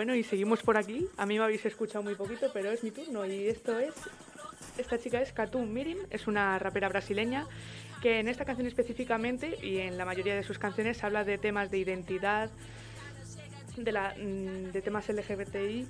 Bueno, 0.00 0.14
y 0.14 0.22
seguimos 0.22 0.62
por 0.62 0.78
aquí. 0.78 1.06
A 1.18 1.26
mí 1.26 1.36
me 1.36 1.44
habéis 1.44 1.66
escuchado 1.66 2.02
muy 2.02 2.14
poquito, 2.14 2.50
pero 2.54 2.70
es 2.70 2.82
mi 2.82 2.90
turno. 2.90 3.26
Y 3.26 3.48
esto 3.48 3.78
es. 3.78 3.92
Esta 4.78 4.98
chica 4.98 5.20
es 5.20 5.30
Katum 5.30 5.70
Mirim, 5.70 5.98
es 6.08 6.26
una 6.26 6.58
rapera 6.58 6.88
brasileña 6.88 7.46
que 8.00 8.18
en 8.18 8.26
esta 8.26 8.46
canción 8.46 8.66
específicamente 8.66 9.58
y 9.62 9.76
en 9.76 9.98
la 9.98 10.06
mayoría 10.06 10.34
de 10.34 10.42
sus 10.42 10.58
canciones 10.58 11.04
habla 11.04 11.24
de 11.24 11.36
temas 11.36 11.70
de 11.70 11.76
identidad, 11.76 12.48
de, 13.76 13.92
mm, 13.92 14.72
de 14.72 14.80
temas 14.80 15.06
LGBTI 15.10 15.86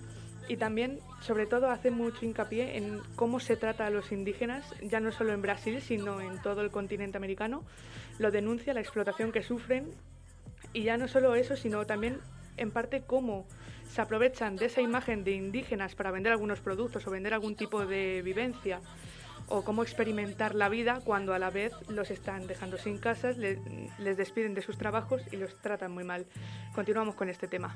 y 0.49 0.57
también, 0.57 0.99
sobre 1.21 1.47
todo, 1.47 1.71
hace 1.71 1.93
mucho 1.93 2.25
hincapié 2.25 2.79
en 2.79 3.01
cómo 3.15 3.39
se 3.39 3.55
trata 3.55 3.87
a 3.87 3.91
los 3.91 4.11
indígenas, 4.11 4.65
ya 4.83 4.99
no 4.99 5.13
solo 5.13 5.33
en 5.35 5.41
Brasil, 5.41 5.81
sino 5.81 6.21
en 6.21 6.43
todo 6.43 6.63
el 6.63 6.73
continente 6.73 7.17
americano. 7.17 7.63
Lo 8.19 8.33
denuncia, 8.33 8.75
la 8.75 8.81
explotación 8.81 9.31
que 9.31 9.45
sufren 9.45 9.87
y 10.73 10.83
ya 10.83 10.97
no 10.97 11.07
solo 11.07 11.37
eso, 11.37 11.57
sino 11.57 11.87
también 11.87 12.19
en 12.57 12.73
parte 12.73 13.03
cómo 13.07 13.47
se 13.93 14.01
aprovechan 14.01 14.57
de 14.57 14.67
esa 14.67 14.81
imagen 14.81 15.25
de 15.25 15.33
indígenas 15.33 15.95
para 15.95 16.11
vender 16.11 16.33
algunos 16.33 16.61
productos 16.61 17.07
o 17.07 17.11
vender 17.11 17.35
algún 17.35 17.57
tipo 17.57 17.85
de 17.87 18.23
vivencia 18.23 18.81
o 19.49 19.65
cómo 19.65 19.83
experimentar 19.83 20.55
la 20.55 20.69
vida 20.69 21.01
cuando 21.05 21.35
a 21.35 21.39
la 21.41 21.51
vez 21.51 21.73
los 21.89 22.11
están 22.13 22.47
dejando 22.47 22.79
sin 22.79 22.99
casas, 22.99 23.37
le- 23.37 23.59
les 23.99 24.17
despiden 24.17 24.55
de 24.55 24.63
sus 24.63 24.79
trabajos 24.79 25.23
y 25.33 25.37
los 25.37 25.57
tratan 25.61 25.91
muy 25.91 26.05
mal. 26.05 26.25
Continuamos 26.75 27.17
con 27.17 27.29
este 27.29 27.49
tema. 27.49 27.75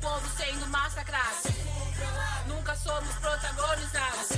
Povo 0.00 0.28
sendo 0.36 0.66
massacrado. 0.68 1.48
Nunca 2.46 2.74
somos 2.76 3.14
protagonizados. 3.16 4.30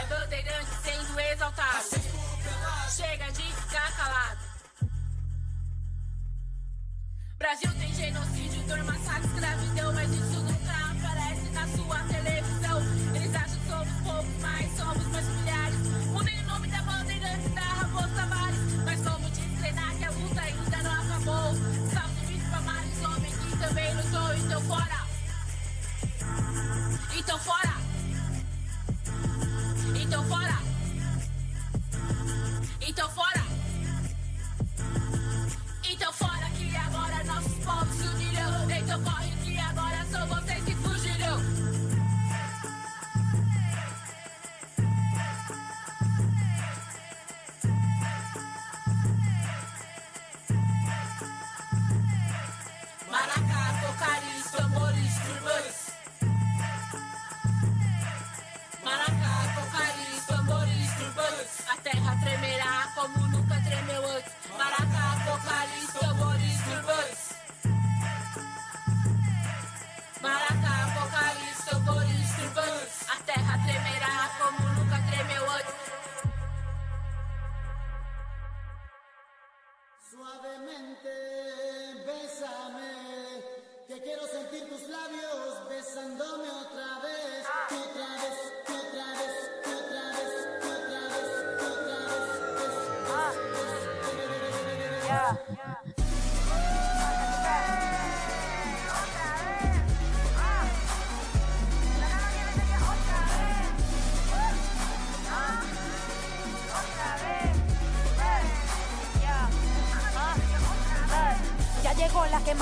É 0.00 0.06
bandeirante 0.06 0.70
sendo 0.82 1.20
exaltado. 1.20 1.88
Chega 2.90 3.32
de 3.32 3.42
ficar 3.42 3.96
calado. 3.96 4.38
Brasil 7.38 7.70
tem 7.78 7.94
genocídio, 7.94 8.62
dor, 8.62 8.82
massacre, 8.84 9.26
escravidão, 9.26 9.92
mas 9.92 10.10
isso 10.10 10.40
nunca 10.40 10.72
aparece 10.92 11.50
na 11.50 11.68
sua 11.68 12.03
Então 27.24 27.38
fora. 27.38 27.74
Então 29.98 30.24
fora. 30.28 30.58
Então 32.82 33.10
fora. 33.12 33.43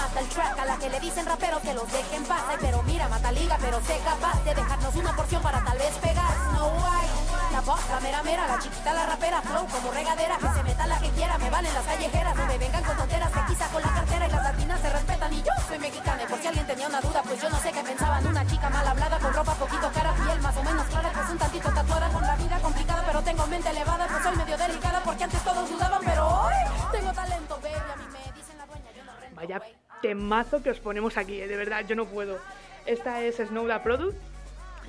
Mata 0.02 0.20
el 0.20 0.28
track, 0.28 0.58
a 0.58 0.64
la 0.66 0.76
que 0.78 0.90
le 0.90 0.98
dicen 0.98 1.24
rapero 1.26 1.60
que 1.60 1.74
los 1.74 1.90
dejen 1.92 2.24
paz. 2.24 2.42
Ay, 2.48 2.56
pero 2.60 2.82
mira, 2.82 3.08
mata 3.08 3.30
liga, 3.30 3.56
pero 3.60 3.80
sé 3.86 3.98
capaz 4.04 4.42
de 4.44 4.54
dejarnos 4.54 4.94
una 4.96 5.14
porción 5.14 5.42
para 5.42 5.62
tal 5.62 5.78
vez 5.78 5.94
pegar. 5.98 6.34
No 6.54 6.66
way. 6.66 7.08
La 7.52 7.60
voz, 7.60 7.80
la 7.90 8.00
mera 8.00 8.22
mera, 8.22 8.48
la 8.48 8.58
chiquita, 8.58 8.92
la 8.94 9.06
rapera, 9.06 9.42
flow 9.42 9.66
como 9.68 9.90
regadera. 9.92 10.36
Que 10.38 10.48
se 10.56 10.62
meta 10.64 10.86
la 10.86 10.98
que 10.98 11.10
quiera, 11.10 11.38
me 11.38 11.50
valen 11.50 11.72
las 11.74 11.84
callejeras. 11.84 12.34
No 12.34 12.46
me 12.46 12.58
vengan 12.58 12.82
con 12.82 12.96
tonteras, 12.96 13.30
que 13.30 13.40
quizá 13.46 13.68
con 13.68 13.82
la 13.82 13.94
cartera 13.94 14.26
y 14.26 14.30
las 14.30 14.42
latinas 14.42 14.80
se 14.80 14.90
respetan. 14.90 15.32
Y 15.32 15.42
yo 15.42 15.52
soy 15.68 15.78
mexicana, 15.78 16.22
y 16.22 16.26
por 16.26 16.38
si 16.40 16.46
alguien 16.48 16.66
tenía 16.66 16.88
una 16.88 17.00
duda, 17.00 17.22
pues 17.22 17.40
yo 17.40 17.50
no 17.50 17.58
sé 17.60 17.72
qué 17.72 17.82
pensaban. 17.82 18.26
Una 18.26 18.46
chica 18.46 18.70
mal 18.70 18.88
hablada, 18.88 19.18
con 19.18 19.32
ropa 19.32 19.54
poquito 19.54 19.92
cara, 19.92 20.12
piel 20.14 20.40
más 20.40 20.56
o 20.56 20.62
menos 20.64 20.86
clara, 20.86 21.10
pues 21.14 21.30
un 21.30 21.38
tantito 21.38 21.68
tatuada, 21.70 22.08
con 22.08 22.22
la 22.22 22.36
vida 22.36 22.58
complicada, 22.60 23.02
pero 23.06 23.22
tengo 23.22 23.46
mente 23.46 23.68
elevada, 23.70 24.06
pues 24.08 24.22
soy 24.22 24.36
medio 24.36 24.56
delicada, 24.56 25.00
porque 25.04 25.24
antes 25.24 25.44
todos 25.44 25.70
dudaban, 25.70 26.00
pero 26.04 26.26
hoy 26.26 26.54
tengo 26.90 27.12
talento, 27.12 27.60
baby, 27.62 27.90
a 27.92 27.96
mí 27.96 28.06
me 28.12 28.32
dicen 28.32 28.58
la 28.58 28.66
dueña, 28.66 28.90
yo 28.96 29.04
no 29.04 29.12
rento. 29.20 29.36
Vaya 29.36 29.60
temazo 30.02 30.62
que 30.62 30.70
os 30.70 30.80
ponemos 30.80 31.16
aquí, 31.16 31.40
eh, 31.40 31.48
de 31.48 31.56
verdad, 31.56 31.86
yo 31.86 31.96
no 31.96 32.04
puedo. 32.06 32.38
Esta 32.84 33.22
es 33.22 33.36
Snowda 33.36 33.82
Product. 33.82 34.16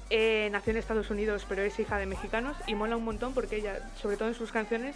eh, 0.09 0.49
nació 0.51 0.71
en 0.71 0.77
Estados 0.77 1.09
Unidos, 1.09 1.45
pero 1.47 1.61
es 1.63 1.79
hija 1.79 1.97
de 1.97 2.05
mexicanos 2.05 2.57
y 2.67 2.75
mola 2.75 2.97
un 2.97 3.05
montón 3.05 3.33
porque 3.33 3.55
ella, 3.55 3.79
sobre 3.99 4.17
todo 4.17 4.27
en 4.27 4.35
sus 4.35 4.51
canciones, 4.51 4.95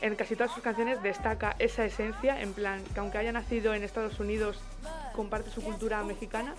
en 0.00 0.14
casi 0.14 0.36
todas 0.36 0.52
sus 0.52 0.62
canciones 0.62 1.02
destaca 1.02 1.56
esa 1.58 1.84
esencia, 1.84 2.40
en 2.40 2.52
plan, 2.52 2.82
que 2.94 3.00
aunque 3.00 3.18
haya 3.18 3.32
nacido 3.32 3.74
en 3.74 3.82
Estados 3.82 4.20
Unidos, 4.20 4.60
comparte 5.14 5.50
su 5.50 5.62
cultura 5.62 6.02
mexicana, 6.04 6.54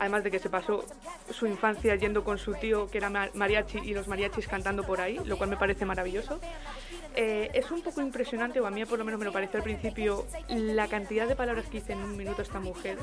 además 0.00 0.24
de 0.24 0.30
que 0.30 0.38
se 0.38 0.48
pasó 0.50 0.84
su 1.30 1.46
infancia 1.46 1.94
yendo 1.96 2.24
con 2.24 2.38
su 2.38 2.54
tío, 2.54 2.88
que 2.90 2.98
era 2.98 3.10
ma- 3.10 3.28
mariachi, 3.34 3.78
y 3.78 3.94
los 3.94 4.08
mariachis 4.08 4.46
cantando 4.48 4.82
por 4.84 5.00
ahí, 5.00 5.20
lo 5.24 5.36
cual 5.36 5.50
me 5.50 5.56
parece 5.56 5.84
maravilloso. 5.84 6.40
Eh, 7.16 7.50
es 7.54 7.70
un 7.70 7.80
poco 7.80 8.00
impresionante, 8.00 8.58
o 8.60 8.66
a 8.66 8.70
mí 8.70 8.84
por 8.84 8.98
lo 8.98 9.04
menos 9.04 9.20
me 9.20 9.24
lo 9.26 9.32
pareció 9.32 9.58
al 9.58 9.62
principio, 9.62 10.26
la 10.48 10.88
cantidad 10.88 11.28
de 11.28 11.36
palabras 11.36 11.66
que 11.66 11.78
dice 11.78 11.92
en 11.92 12.00
un 12.00 12.16
minuto 12.16 12.42
esta 12.42 12.58
mujer. 12.58 12.98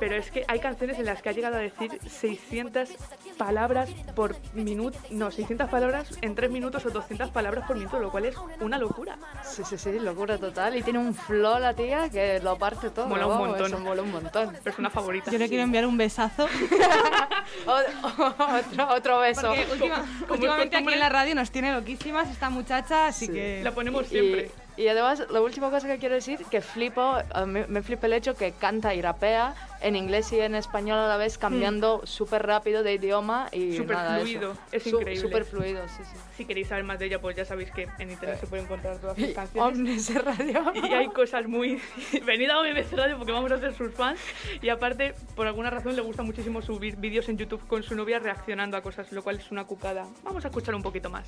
Pero 0.00 0.16
es 0.16 0.30
que 0.30 0.44
hay 0.48 0.58
canciones 0.58 0.98
en 0.98 1.06
las 1.06 1.22
que 1.22 1.28
ha 1.28 1.32
llegado 1.32 1.54
a 1.56 1.60
decir 1.60 1.98
600 2.06 2.90
palabras 3.38 3.88
por 4.14 4.34
minuto, 4.52 4.98
no, 5.10 5.30
600 5.30 5.70
palabras 5.70 6.18
en 6.20 6.34
3 6.34 6.50
minutos 6.50 6.84
o 6.86 6.90
200 6.90 7.30
palabras 7.30 7.66
por 7.66 7.76
minuto, 7.76 7.98
lo 7.98 8.10
cual 8.10 8.26
es 8.26 8.34
una 8.60 8.78
locura. 8.78 9.16
Sí, 9.44 9.62
sí, 9.64 9.78
sí, 9.78 9.98
locura 10.00 10.36
total. 10.38 10.76
Y 10.76 10.82
tiene 10.82 10.98
un 10.98 11.14
flow 11.14 11.58
la 11.60 11.72
tía 11.72 12.10
que 12.10 12.40
lo 12.40 12.58
parte 12.58 12.90
todo. 12.90 13.06
Mola 13.06 13.26
un 13.26 13.38
montón. 13.38 13.66
Eso 13.66 13.78
mola 13.78 14.02
un 14.02 14.10
montón. 14.10 14.56
Persona 14.62 14.90
favorita. 14.90 15.30
Yo 15.30 15.38
le 15.38 15.48
quiero 15.48 15.62
enviar 15.62 15.86
un 15.86 15.96
besazo. 16.16 16.48
otro, 17.66 18.88
otro 18.94 19.18
beso. 19.20 19.48
Porque 19.48 19.72
última- 19.72 20.04
últimamente 20.30 20.76
aquí 20.76 20.92
en 20.92 21.00
la 21.00 21.08
radio 21.08 21.34
nos 21.34 21.50
tiene 21.50 21.72
loquísimas 21.72 22.28
esta 22.30 22.50
muchacha, 22.50 23.06
así 23.06 23.28
que... 23.28 23.60
La 23.62 23.72
ponemos 23.72 24.10
Y, 24.12 24.48
y 24.76 24.88
además, 24.88 25.24
la 25.30 25.40
última 25.40 25.70
cosa 25.70 25.86
que 25.88 25.98
quiero 25.98 26.14
decir, 26.14 26.44
que 26.50 26.60
flipo, 26.60 27.16
mí 27.46 27.60
me 27.68 27.82
flipa 27.82 28.06
el 28.06 28.12
hecho 28.14 28.34
que 28.34 28.52
canta 28.52 28.94
y 28.94 29.00
rapea 29.02 29.54
en 29.80 29.94
inglés 29.96 30.32
y 30.32 30.40
en 30.40 30.54
español 30.54 30.98
a 30.98 31.06
la 31.06 31.16
vez, 31.16 31.38
cambiando 31.38 32.02
súper 32.04 32.46
rápido 32.46 32.82
de 32.82 32.94
idioma 32.94 33.48
y 33.52 33.76
Súper 33.76 33.96
nada, 33.96 34.16
eso. 34.16 34.24
fluido, 34.26 34.56
es 34.72 34.82
Su- 34.82 34.88
increíble. 35.00 35.20
Súper 35.22 35.44
fluido, 35.44 35.88
sí, 35.88 36.02
sí. 36.04 36.16
Si 36.36 36.44
queréis 36.44 36.68
saber 36.68 36.84
más 36.84 36.98
de 36.98 37.06
ella, 37.06 37.20
pues 37.20 37.36
ya 37.36 37.44
sabéis 37.44 37.70
que 37.70 37.86
en 37.98 38.10
internet 38.10 38.38
se 38.40 38.46
puede 38.46 38.62
encontrar 38.62 38.98
todas 38.98 39.16
sus 39.16 39.28
canciones. 39.34 39.76
Omnis 39.76 40.24
Radio. 40.24 40.72
Y 40.74 40.92
hay 40.92 41.08
cosas 41.08 41.46
muy... 41.46 41.80
Venid 42.26 42.50
a 42.50 42.60
BBC 42.60 42.92
Radio 42.92 43.16
porque 43.18 43.32
vamos 43.32 43.52
a 43.52 43.58
ser 43.58 43.74
sus 43.74 43.92
fans. 43.94 44.18
Y 44.62 44.68
aparte, 44.68 45.14
por 45.34 45.46
alguna 45.46 45.70
razón, 45.70 45.94
le 45.96 46.02
gusta 46.02 46.22
muchísimo 46.22 46.62
subir 46.62 46.96
vídeos 46.96 47.28
en 47.28 47.36
YouTube 47.38 47.66
con 47.66 47.82
su 47.82 47.94
novia 47.94 48.18
reaccionando 48.18 48.76
a 48.76 48.82
cosas, 48.82 49.12
lo 49.12 49.22
cual 49.22 49.36
es 49.36 49.50
una 49.50 49.64
cucada. 49.64 50.06
Vamos 50.22 50.44
a 50.44 50.48
escuchar 50.48 50.74
un 50.74 50.82
poquito 50.82 51.10
más. 51.10 51.26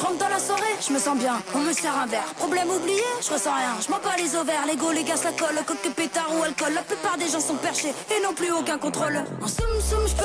Je 0.00 0.06
rentre 0.06 0.16
dans 0.16 0.28
la 0.28 0.38
soirée, 0.38 0.76
je 0.80 0.94
me 0.94 0.98
sens 0.98 1.18
bien, 1.18 1.34
on 1.54 1.58
me 1.58 1.74
sert 1.74 1.94
un 1.94 2.06
verre. 2.06 2.32
Problème 2.38 2.70
oublié, 2.70 3.02
je 3.20 3.34
ressens 3.34 3.52
rien, 3.52 3.76
je 3.84 3.90
m'en 3.90 3.98
bats 3.98 4.16
les 4.16 4.34
ovaires, 4.34 4.64
les 4.66 4.76
go, 4.76 4.90
les 4.92 5.04
gaz, 5.04 5.22
la 5.24 5.32
colle, 5.32 5.62
coque 5.66 5.92
pétard 5.94 6.30
ou 6.38 6.42
alcool. 6.42 6.72
La 6.74 6.80
plupart 6.80 7.18
des 7.18 7.28
gens 7.28 7.38
sont 7.38 7.56
perchés 7.56 7.92
et 8.08 8.22
n'ont 8.22 8.32
plus 8.32 8.50
aucun 8.50 8.78
contrôle. 8.78 9.22
En 9.42 9.46
soum 9.46 9.66
soum, 9.86 10.08
je 10.08 10.14
peux 10.14 10.24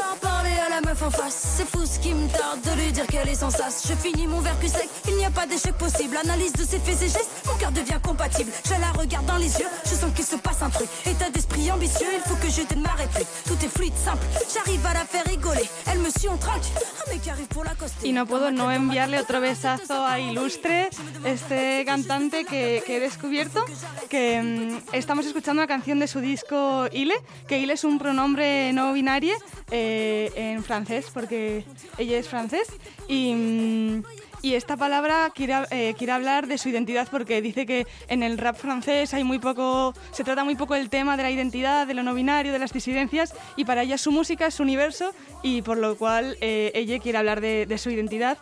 la 0.75 0.81
meuf 0.89 1.01
en 1.03 1.11
face. 1.11 1.55
C'est 1.57 1.67
fou 1.67 1.85
ce 1.85 1.99
qui 1.99 2.13
me 2.13 2.27
tarde 2.27 2.59
de 2.61 2.81
lui 2.81 2.91
dire 2.91 3.07
qu'elle 3.07 3.29
est 3.29 3.35
sans 3.35 3.49
sas. 3.49 3.87
Je 3.87 3.93
finis 3.93 4.27
mon 4.27 4.39
verre 4.41 4.59
cul 4.59 4.67
sec, 4.67 4.89
il 5.07 5.15
n'y 5.15 5.25
a 5.25 5.29
pas 5.29 5.45
d'échec 5.45 5.73
possible. 5.73 6.17
Analyse 6.17 6.53
de 6.53 6.63
ses 6.63 6.79
faits 6.79 7.01
et 7.01 7.07
gestes, 7.07 7.29
mon 7.45 7.55
cœur 7.55 7.71
devient 7.71 7.99
compatible. 8.01 8.51
Je 8.65 8.71
la 8.81 8.91
regarde 8.91 9.25
dans 9.25 9.37
les 9.37 9.53
yeux, 9.59 9.67
je 9.85 9.95
sens 9.95 10.11
qu'il 10.13 10.25
se 10.25 10.35
passe 10.35 10.61
un 10.61 10.69
truc. 10.69 10.87
État 11.05 11.29
d'esprit 11.29 11.71
ambitieux, 11.71 12.07
il 12.13 12.21
faut 12.29 12.35
que 12.35 12.49
je 12.49 12.61
ma 12.79 12.91
réplique. 12.93 13.27
Tout 13.45 13.57
est 13.63 13.69
fluide, 13.69 13.93
simple, 13.95 14.25
j'arrive 14.53 14.85
à 14.85 14.93
la 14.93 15.05
faire 15.05 15.23
rigoler. 15.25 15.69
Elle 15.89 15.99
me 15.99 16.09
suit, 16.09 16.27
on 16.27 16.37
trinque, 16.37 16.63
un 17.07 17.13
mec 17.13 17.27
arrive 17.27 17.47
pour 17.47 17.63
l'accoster. 17.63 18.07
Y 18.07 18.11
no 18.11 18.25
puedo 18.25 18.51
no 18.51 18.69
enviarle 18.69 19.19
otro 19.19 19.39
besazo 19.39 20.05
a 20.05 20.19
Ilustre, 20.19 20.89
este 21.23 21.85
cantante 21.85 22.43
que, 22.45 22.83
que 22.85 22.97
he 22.97 22.99
descubierto, 22.99 23.63
que 24.09 24.41
mm, 24.41 24.95
estamos 24.95 25.25
escuchando 25.25 25.61
una 25.61 25.67
canción 25.67 25.99
de 25.99 26.07
su 26.07 26.19
disco 26.19 26.87
Ile, 26.91 27.15
que 27.47 27.59
Ile 27.59 27.73
es 27.73 27.83
un 27.83 27.97
pronombre 27.97 28.73
no 28.73 28.93
binario 28.93 29.35
eh, 29.71 30.31
en 30.35 30.64
francés, 30.65 31.07
porque 31.13 31.63
ella 31.97 32.17
es 32.17 32.27
francés, 32.27 32.67
y, 33.07 33.33
mm, 33.33 34.03
y 34.41 34.53
esta 34.55 34.77
palabra 34.77 35.31
quiere, 35.33 35.55
eh, 35.71 35.95
quiere 35.97 36.13
hablar 36.13 36.47
de 36.47 36.57
su 36.57 36.69
identidad 36.69 37.07
porque 37.09 37.41
dice 37.41 37.65
que 37.65 37.87
en 38.07 38.21
el 38.21 38.37
rap 38.37 38.57
francés 38.57 39.13
hay 39.13 39.23
muy 39.23 39.39
poco, 39.39 39.93
se 40.11 40.23
trata 40.23 40.43
muy 40.43 40.55
poco 40.55 40.75
el 40.75 40.89
tema 40.89 41.17
de 41.17 41.23
la 41.23 41.31
identidad, 41.31 41.87
de 41.87 41.93
lo 41.93 42.03
no 42.03 42.13
binario, 42.13 42.51
de 42.51 42.59
las 42.59 42.73
disidencias, 42.73 43.33
y 43.55 43.65
para 43.65 43.83
ella 43.83 43.97
su 43.97 44.11
música 44.11 44.47
es 44.47 44.55
su 44.55 44.63
universo, 44.63 45.13
y 45.41 45.61
por 45.61 45.77
lo 45.77 45.95
cual 45.95 46.37
eh, 46.41 46.71
ella 46.75 46.99
quiere 46.99 47.17
hablar 47.17 47.41
de, 47.41 47.65
de 47.65 47.77
su 47.77 47.89
identidad. 47.89 48.37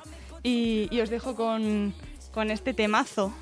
Y, 0.46 0.90
y 0.92 1.00
os 1.00 1.10
dejo 1.10 1.36
con, 1.36 1.94
con 2.34 2.52
este 2.52 2.74
temazo. 2.74 3.34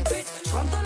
bitch. 0.00 0.50
Trump 0.50 0.70
the 0.70 0.83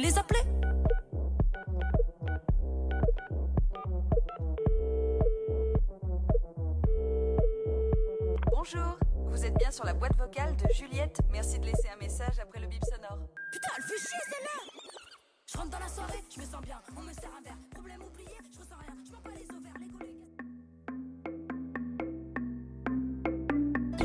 les 0.00 0.18
appeler. 0.18 0.39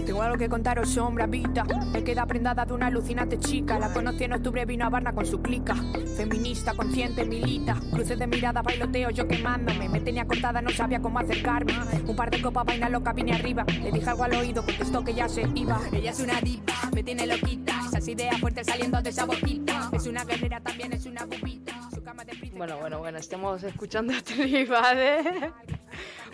Tengo 0.06 0.22
algo 0.22 0.38
que 0.38 0.50
contaros, 0.50 0.90
sombra 0.90 1.26
vita. 1.26 1.64
Me 1.92 2.04
queda 2.04 2.26
prendada 2.26 2.66
de 2.66 2.74
una 2.74 2.88
alucinante 2.88 3.40
chica. 3.40 3.80
La 3.80 3.92
conocí 3.94 4.24
en 4.24 4.34
octubre, 4.34 4.66
vino 4.66 4.86
a 4.86 4.90
Varna 4.90 5.14
con 5.14 5.26
su 5.26 5.42
clica. 5.42 5.76
Feminista, 6.18 6.74
consciente, 6.74 7.26
milita. 7.26 7.76
Cruces 7.92 8.18
de 8.20 8.28
mirada, 8.28 8.62
bailoteo, 8.62 9.10
yo 9.10 9.28
quemándome. 9.28 9.90
Me 9.90 10.00
tenía 10.00 10.26
cortada, 10.26 10.62
no 10.62 10.70
sabía 10.70 11.02
cómo 11.02 11.20
acercarme. 11.20 11.74
Un 12.06 12.16
par 12.16 12.30
de 12.30 12.42
copas, 12.42 12.66
vaina 12.66 12.90
loca, 12.90 13.14
vine 13.14 13.34
arriba. 13.34 13.66
Le 13.82 13.92
dije 13.92 14.10
algo 14.10 14.24
al 14.24 14.34
oído, 14.36 14.64
contestó 14.64 15.04
que 15.04 15.14
ya 15.14 15.28
se 15.28 15.48
iba. 15.56 15.80
Ella 15.92 16.12
es 16.12 16.20
una 16.20 16.40
diva, 16.42 16.74
me 16.94 17.04
tiene 17.04 17.26
loquita. 17.28 17.74
Esas 17.88 18.08
ideas 18.08 18.40
fuertes 18.40 18.68
saliendo 18.68 19.02
de 19.02 19.10
esa 19.10 19.26
boquita. 19.26 19.90
Es 19.92 20.06
una 20.08 20.24
guerrera, 20.26 20.60
también 20.60 20.94
es 20.94 21.06
una 21.06 21.26
bubita. 21.26 21.74
Su 21.94 22.04
cama 22.04 22.24
de. 22.24 22.34
Bueno, 22.56 22.78
bueno, 22.78 23.00
bueno, 23.00 23.18
estamos 23.18 23.64
escuchando 23.64 24.14
a 24.14 24.22
Tribade. 24.22 25.52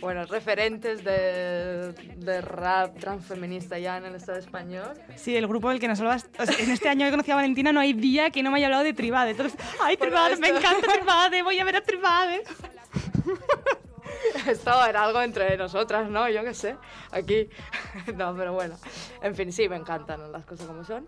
Bueno, 0.02 0.26
referentes 0.26 1.04
de, 1.04 1.94
de 2.18 2.42
rap 2.42 2.98
transfeminista 2.98 3.78
ya 3.78 3.98
en 3.98 4.06
el 4.06 4.16
Estado 4.16 4.40
español. 4.40 4.94
Sí, 5.16 5.38
el 5.38 5.48
grupo 5.48 5.70
del 5.70 5.80
que 5.80 5.88
nos 5.88 6.00
hablabas. 6.00 6.28
o 6.40 6.46
sea, 6.46 6.58
en 6.58 6.72
este 6.72 6.90
año 6.90 7.06
que 7.06 7.12
conocí 7.12 7.30
a 7.30 7.36
Valentina 7.36 7.72
no 7.72 7.80
hay 7.80 7.94
día 7.94 8.32
que 8.32 8.42
no 8.42 8.50
me 8.50 8.58
haya 8.58 8.66
hablado 8.66 8.84
de 8.84 8.94
Tribade. 8.94 9.32
Entonces, 9.32 9.60
¡ay, 9.80 9.98
Tribade! 9.98 10.38
Me 10.38 10.50
encanta 10.50 10.88
Tribade, 10.92 11.44
voy 11.44 11.60
a 11.60 11.64
ver 11.64 11.76
a 11.76 11.82
Tribade. 11.82 12.44
Esto 14.48 14.86
era 14.86 15.04
algo 15.04 15.22
entre 15.22 15.56
nosotras, 15.56 16.10
¿no? 16.10 16.28
Yo 16.30 16.44
qué 16.44 16.54
sé, 16.54 16.76
aquí. 17.12 17.48
No, 18.16 18.36
pero 18.36 18.54
bueno. 18.54 18.76
En 19.22 19.36
fin, 19.36 19.54
sí, 19.54 19.70
me 19.70 19.76
encantan 19.76 20.32
las 20.32 20.46
cosas 20.46 20.66
como 20.66 20.84
son. 20.84 21.08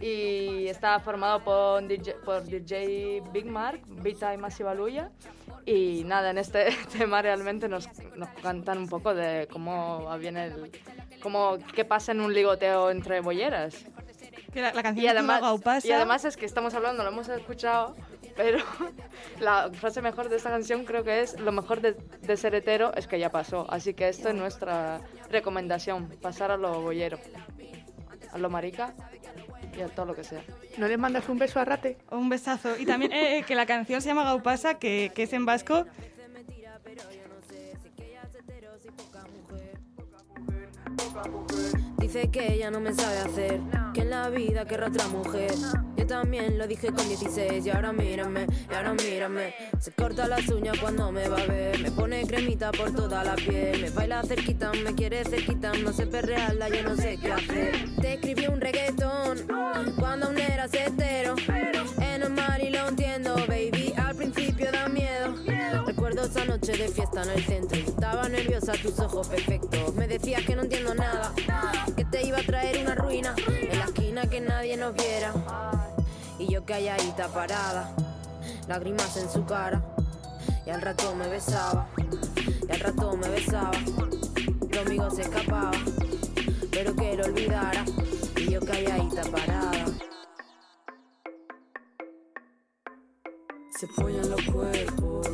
Y 0.00 0.66
está 0.68 0.98
formado 0.98 1.40
por 1.40 1.86
DJ, 1.86 2.14
por 2.24 2.42
DJ 2.42 3.22
Big 3.32 3.44
Mark, 3.44 3.82
Vita 3.86 4.32
y 4.32 4.38
Masiva 4.38 4.74
Luya. 4.74 5.10
Y 5.66 6.04
nada, 6.04 6.30
en 6.30 6.38
este 6.38 6.74
tema 6.98 7.20
realmente 7.20 7.68
nos, 7.68 7.88
nos 8.16 8.30
cantan 8.42 8.78
un 8.78 8.88
poco 8.88 9.14
de 9.14 9.46
cómo 9.52 10.08
viene 10.18 10.46
el... 10.46 10.72
Cómo, 11.22 11.58
qué 11.74 11.84
pasa 11.84 12.12
en 12.12 12.22
un 12.22 12.32
ligoteo 12.32 12.90
entre 12.90 13.20
bolleras. 13.20 13.84
Que 14.54 14.62
la, 14.62 14.72
la 14.72 14.82
canción 14.82 15.04
Y 15.04 15.08
además, 15.08 15.60
pasa. 15.60 15.86
y 15.86 15.92
además 15.92 16.24
es 16.24 16.38
que 16.38 16.46
estamos 16.46 16.72
hablando, 16.72 17.02
lo 17.02 17.10
hemos 17.10 17.28
escuchado, 17.28 17.94
pero 18.36 18.58
la 19.40 19.70
frase 19.70 20.00
mejor 20.00 20.30
de 20.30 20.36
esta 20.36 20.48
canción 20.48 20.86
creo 20.86 21.04
que 21.04 21.20
es 21.20 21.38
lo 21.38 21.52
mejor 21.52 21.82
de, 21.82 21.92
de 21.92 22.36
ser 22.38 22.54
hetero 22.54 22.94
es 22.94 23.06
que 23.06 23.18
ya 23.18 23.30
pasó. 23.30 23.66
Así 23.68 23.92
que 23.92 24.08
esto 24.08 24.30
es 24.30 24.34
nuestra 24.34 25.02
recomendación, 25.30 26.08
pasar 26.22 26.50
a 26.50 26.56
lo 26.56 26.80
bollero, 26.80 27.18
a 28.32 28.38
lo 28.38 28.48
marica 28.48 28.94
y 29.76 29.80
a 29.80 29.88
todo 29.88 30.06
lo 30.06 30.14
que 30.14 30.24
sea. 30.24 30.42
¿No 30.78 30.88
le 30.88 30.96
mandas 30.96 31.28
un 31.28 31.38
beso 31.38 31.60
a 31.60 31.64
Rate? 31.64 31.98
Un 32.10 32.28
besazo. 32.28 32.78
Y 32.78 32.86
también 32.86 33.12
eh, 33.12 33.44
que 33.46 33.54
la 33.54 33.66
canción 33.66 34.00
se 34.00 34.08
llama 34.08 34.24
Gaupasa, 34.24 34.78
que, 34.78 35.12
que 35.14 35.24
es 35.24 35.32
en 35.32 35.46
vasco. 35.46 35.86
Dice 42.12 42.28
que 42.28 42.54
ella 42.54 42.72
no 42.72 42.80
me 42.80 42.92
sabe 42.92 43.18
hacer, 43.18 43.60
que 43.94 44.00
en 44.00 44.10
la 44.10 44.28
vida 44.30 44.64
querrá 44.64 44.88
otra 44.88 45.06
mujer. 45.06 45.52
Yo 45.96 46.04
también 46.08 46.58
lo 46.58 46.66
dije 46.66 46.88
con 46.88 47.06
16 47.06 47.64
y 47.64 47.70
ahora 47.70 47.92
mírame, 47.92 48.48
y 48.68 48.74
ahora 48.74 48.94
mírame. 48.94 49.54
Se 49.78 49.92
corta 49.92 50.26
las 50.26 50.48
uñas 50.48 50.76
cuando 50.80 51.12
me 51.12 51.28
va 51.28 51.40
a 51.40 51.46
ver, 51.46 51.78
me 51.78 51.92
pone 51.92 52.26
cremita 52.26 52.72
por 52.72 52.92
toda 52.92 53.22
la 53.22 53.36
piel. 53.36 53.82
Me 53.82 53.90
baila 53.90 54.24
cerquita, 54.24 54.72
me 54.72 54.92
quiere 54.96 55.22
cerquita, 55.24 55.72
no 55.84 55.92
sé 55.92 56.08
perrearla, 56.08 56.68
yo 56.68 56.82
no 56.82 56.96
sé 56.96 57.16
qué 57.16 57.30
hacer. 57.30 57.94
Te 58.00 58.14
escribí 58.14 58.48
un 58.48 58.60
reggaetón 58.60 59.46
cuando 59.96 60.26
aún 60.26 60.38
eras 60.38 60.74
hetero. 60.74 61.36
Es 61.36 62.18
normal 62.18 62.60
y 62.60 62.70
lo 62.70 62.88
entiendo, 62.88 63.36
baby, 63.46 63.94
al 63.96 64.16
principio 64.16 64.72
da 64.72 64.88
miedo. 64.88 65.36
Recuerdo 65.86 66.24
esa 66.24 66.44
noche 66.44 66.72
de 66.72 66.88
fiesta 66.88 67.22
en 67.22 67.30
el 67.30 67.44
centro. 67.44 67.78
Estaba 67.78 68.28
nerviosa, 68.28 68.72
tus 68.72 68.98
ojos 68.98 69.28
perfectos. 69.28 69.94
Me 69.94 70.08
decías 70.08 70.42
que 70.42 70.56
no 70.56 70.62
entiendo 70.62 70.92
nada, 70.94 71.32
te 72.10 72.26
iba 72.26 72.38
a 72.38 72.42
traer 72.42 72.82
una 72.82 72.94
ruina. 72.94 73.34
En 73.48 73.78
la 73.78 73.84
esquina 73.84 74.26
que 74.26 74.40
nadie 74.40 74.76
nos 74.76 74.94
viera. 74.94 75.32
Y 76.38 76.52
yo 76.52 76.64
calladita 76.64 77.28
parada, 77.28 77.94
lágrimas 78.66 79.16
en 79.16 79.30
su 79.30 79.44
cara. 79.44 79.82
Y 80.66 80.70
al 80.70 80.80
rato 80.80 81.14
me 81.14 81.28
besaba, 81.28 81.88
y 82.68 82.72
al 82.72 82.80
rato 82.80 83.16
me 83.16 83.28
besaba. 83.28 83.72
Conmigo 84.72 85.10
se 85.10 85.22
escapaba, 85.22 85.72
pero 86.70 86.94
que 86.96 87.16
lo 87.16 87.24
olvidara. 87.24 87.84
Y 88.36 88.52
yo 88.52 88.60
calladita 88.60 89.22
parada. 89.22 89.84
Se 93.78 93.86
follan 93.86 94.30
los 94.30 94.42
cuerpos, 94.42 95.28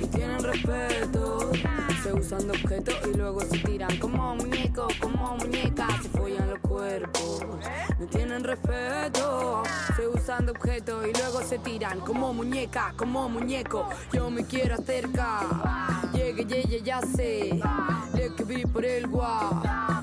no 0.00 0.08
tienen 0.08 0.42
respeto. 0.42 1.50
Se 2.02 2.12
usan 2.12 2.46
de 2.46 2.50
objetos 2.50 2.94
y 3.12 3.16
luego 3.16 3.40
se 3.40 3.58
tiran 3.58 3.75
tiran 11.58 12.00
como 12.00 12.32
muñecas, 12.32 12.94
como 12.94 13.28
muñeco. 13.28 13.88
Yo 14.12 14.30
me 14.30 14.44
quiero 14.44 14.74
acercar, 14.74 15.46
llegue, 16.12 16.44
llegue, 16.44 16.82
ya 16.82 17.00
sé. 17.02 17.58
Le 18.14 18.26
escribí 18.26 18.64
por 18.66 18.84
el 18.84 19.06
guau, 19.06 19.60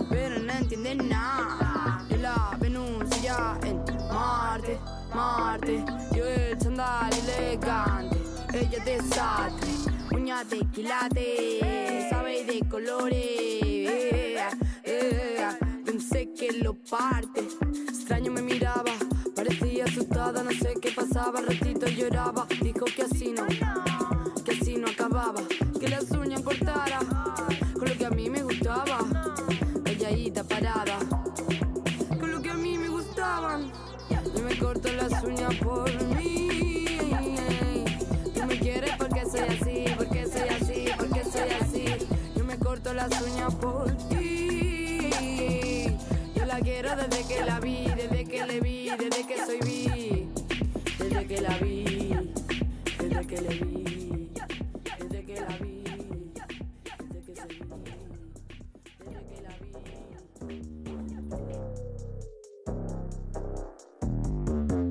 pero 0.10 0.40
no 0.40 0.54
entienden 0.54 1.10
nada. 1.10 2.06
Yo 2.10 2.18
la 2.18 2.58
denuncia 2.60 3.58
en 3.64 3.84
Marte, 4.12 4.80
Marte. 5.14 5.84
Yo 6.16 6.26
el 6.26 6.58
chandal 6.58 7.12
elegante, 7.28 8.18
ella 8.54 8.84
desastre. 8.84 9.70
Uña 10.12 10.44
de 10.44 10.60
quilate, 10.72 12.08
sabe 12.10 12.46
de 12.46 12.60
colores. 12.70 13.18
eh, 13.20 14.38
eh, 14.84 15.48
Pensé 15.86 16.32
que 16.34 16.52
lo 16.54 16.76
parte, 16.76 17.42
al 21.24 21.48
ratito 21.48 21.88
lloraba. 21.88 22.46
Dijo 22.62 22.86
que 22.86 23.04
así 23.04 23.32
no, 23.32 23.46
que 24.44 24.52
así 24.52 24.76
no 24.76 24.88
acababa. 24.88 25.42
Que 25.80 25.88
las 25.88 26.12
uñas 26.12 26.42
cortara, 26.42 27.00
con 27.74 27.88
lo 27.88 27.98
que 27.98 28.06
a 28.06 28.10
mí 28.10 28.30
me 28.30 28.44
gustaba. 28.44 29.00
Calladita 29.86 30.44
parada, 30.44 30.98
con 32.20 32.30
lo 32.30 32.42
que 32.42 32.50
a 32.50 32.56
mí 32.56 32.78
me 32.78 32.90
gustaban. 32.90 33.72
Yo 34.36 34.44
me 34.44 34.58
corto 34.58 34.92
las 34.92 35.24
uñas 35.24 35.56
por 35.56 35.90
mí. 36.16 36.50
Tú 38.34 38.46
me 38.46 38.60
quieres 38.60 38.92
porque 38.98 39.24
soy 39.26 39.42
así, 39.42 39.86
porque 39.98 40.26
soy 40.26 40.50
así, 40.50 40.86
porque 40.98 41.24
soy 41.24 41.50
así. 41.62 41.86
Yo 42.36 42.44
me 42.44 42.58
corto 42.58 42.94
las 42.94 43.10
uñas 43.22 43.56
por 43.56 43.92
ti. 44.10 45.88
Yo 46.36 46.46
la 46.46 46.60
quiero 46.60 46.96
desde 46.98 47.26
que 47.28 47.46
la 47.46 47.60
vi, 47.62 47.86
desde 47.96 48.26
que 48.26 48.46
le 48.46 48.60
vi, 48.60 48.90
desde 48.90 49.26
que 49.26 49.46
soy 49.46 49.60
vi. 49.64 50.13
Que 51.34 51.42
la 51.42 51.58
vi, 51.58 52.16
desde 53.00 53.26
que 53.26 53.42
le 53.42 53.50
vi. 53.50 54.30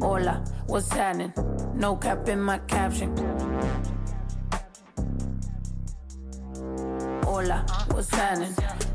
Hola, 0.01 0.43
what's 0.67 0.91
happening? 0.91 1.33
No 1.77 1.95
cap 1.95 2.29
in 2.29 2.43
my 2.43 2.59
caption. 2.67 3.32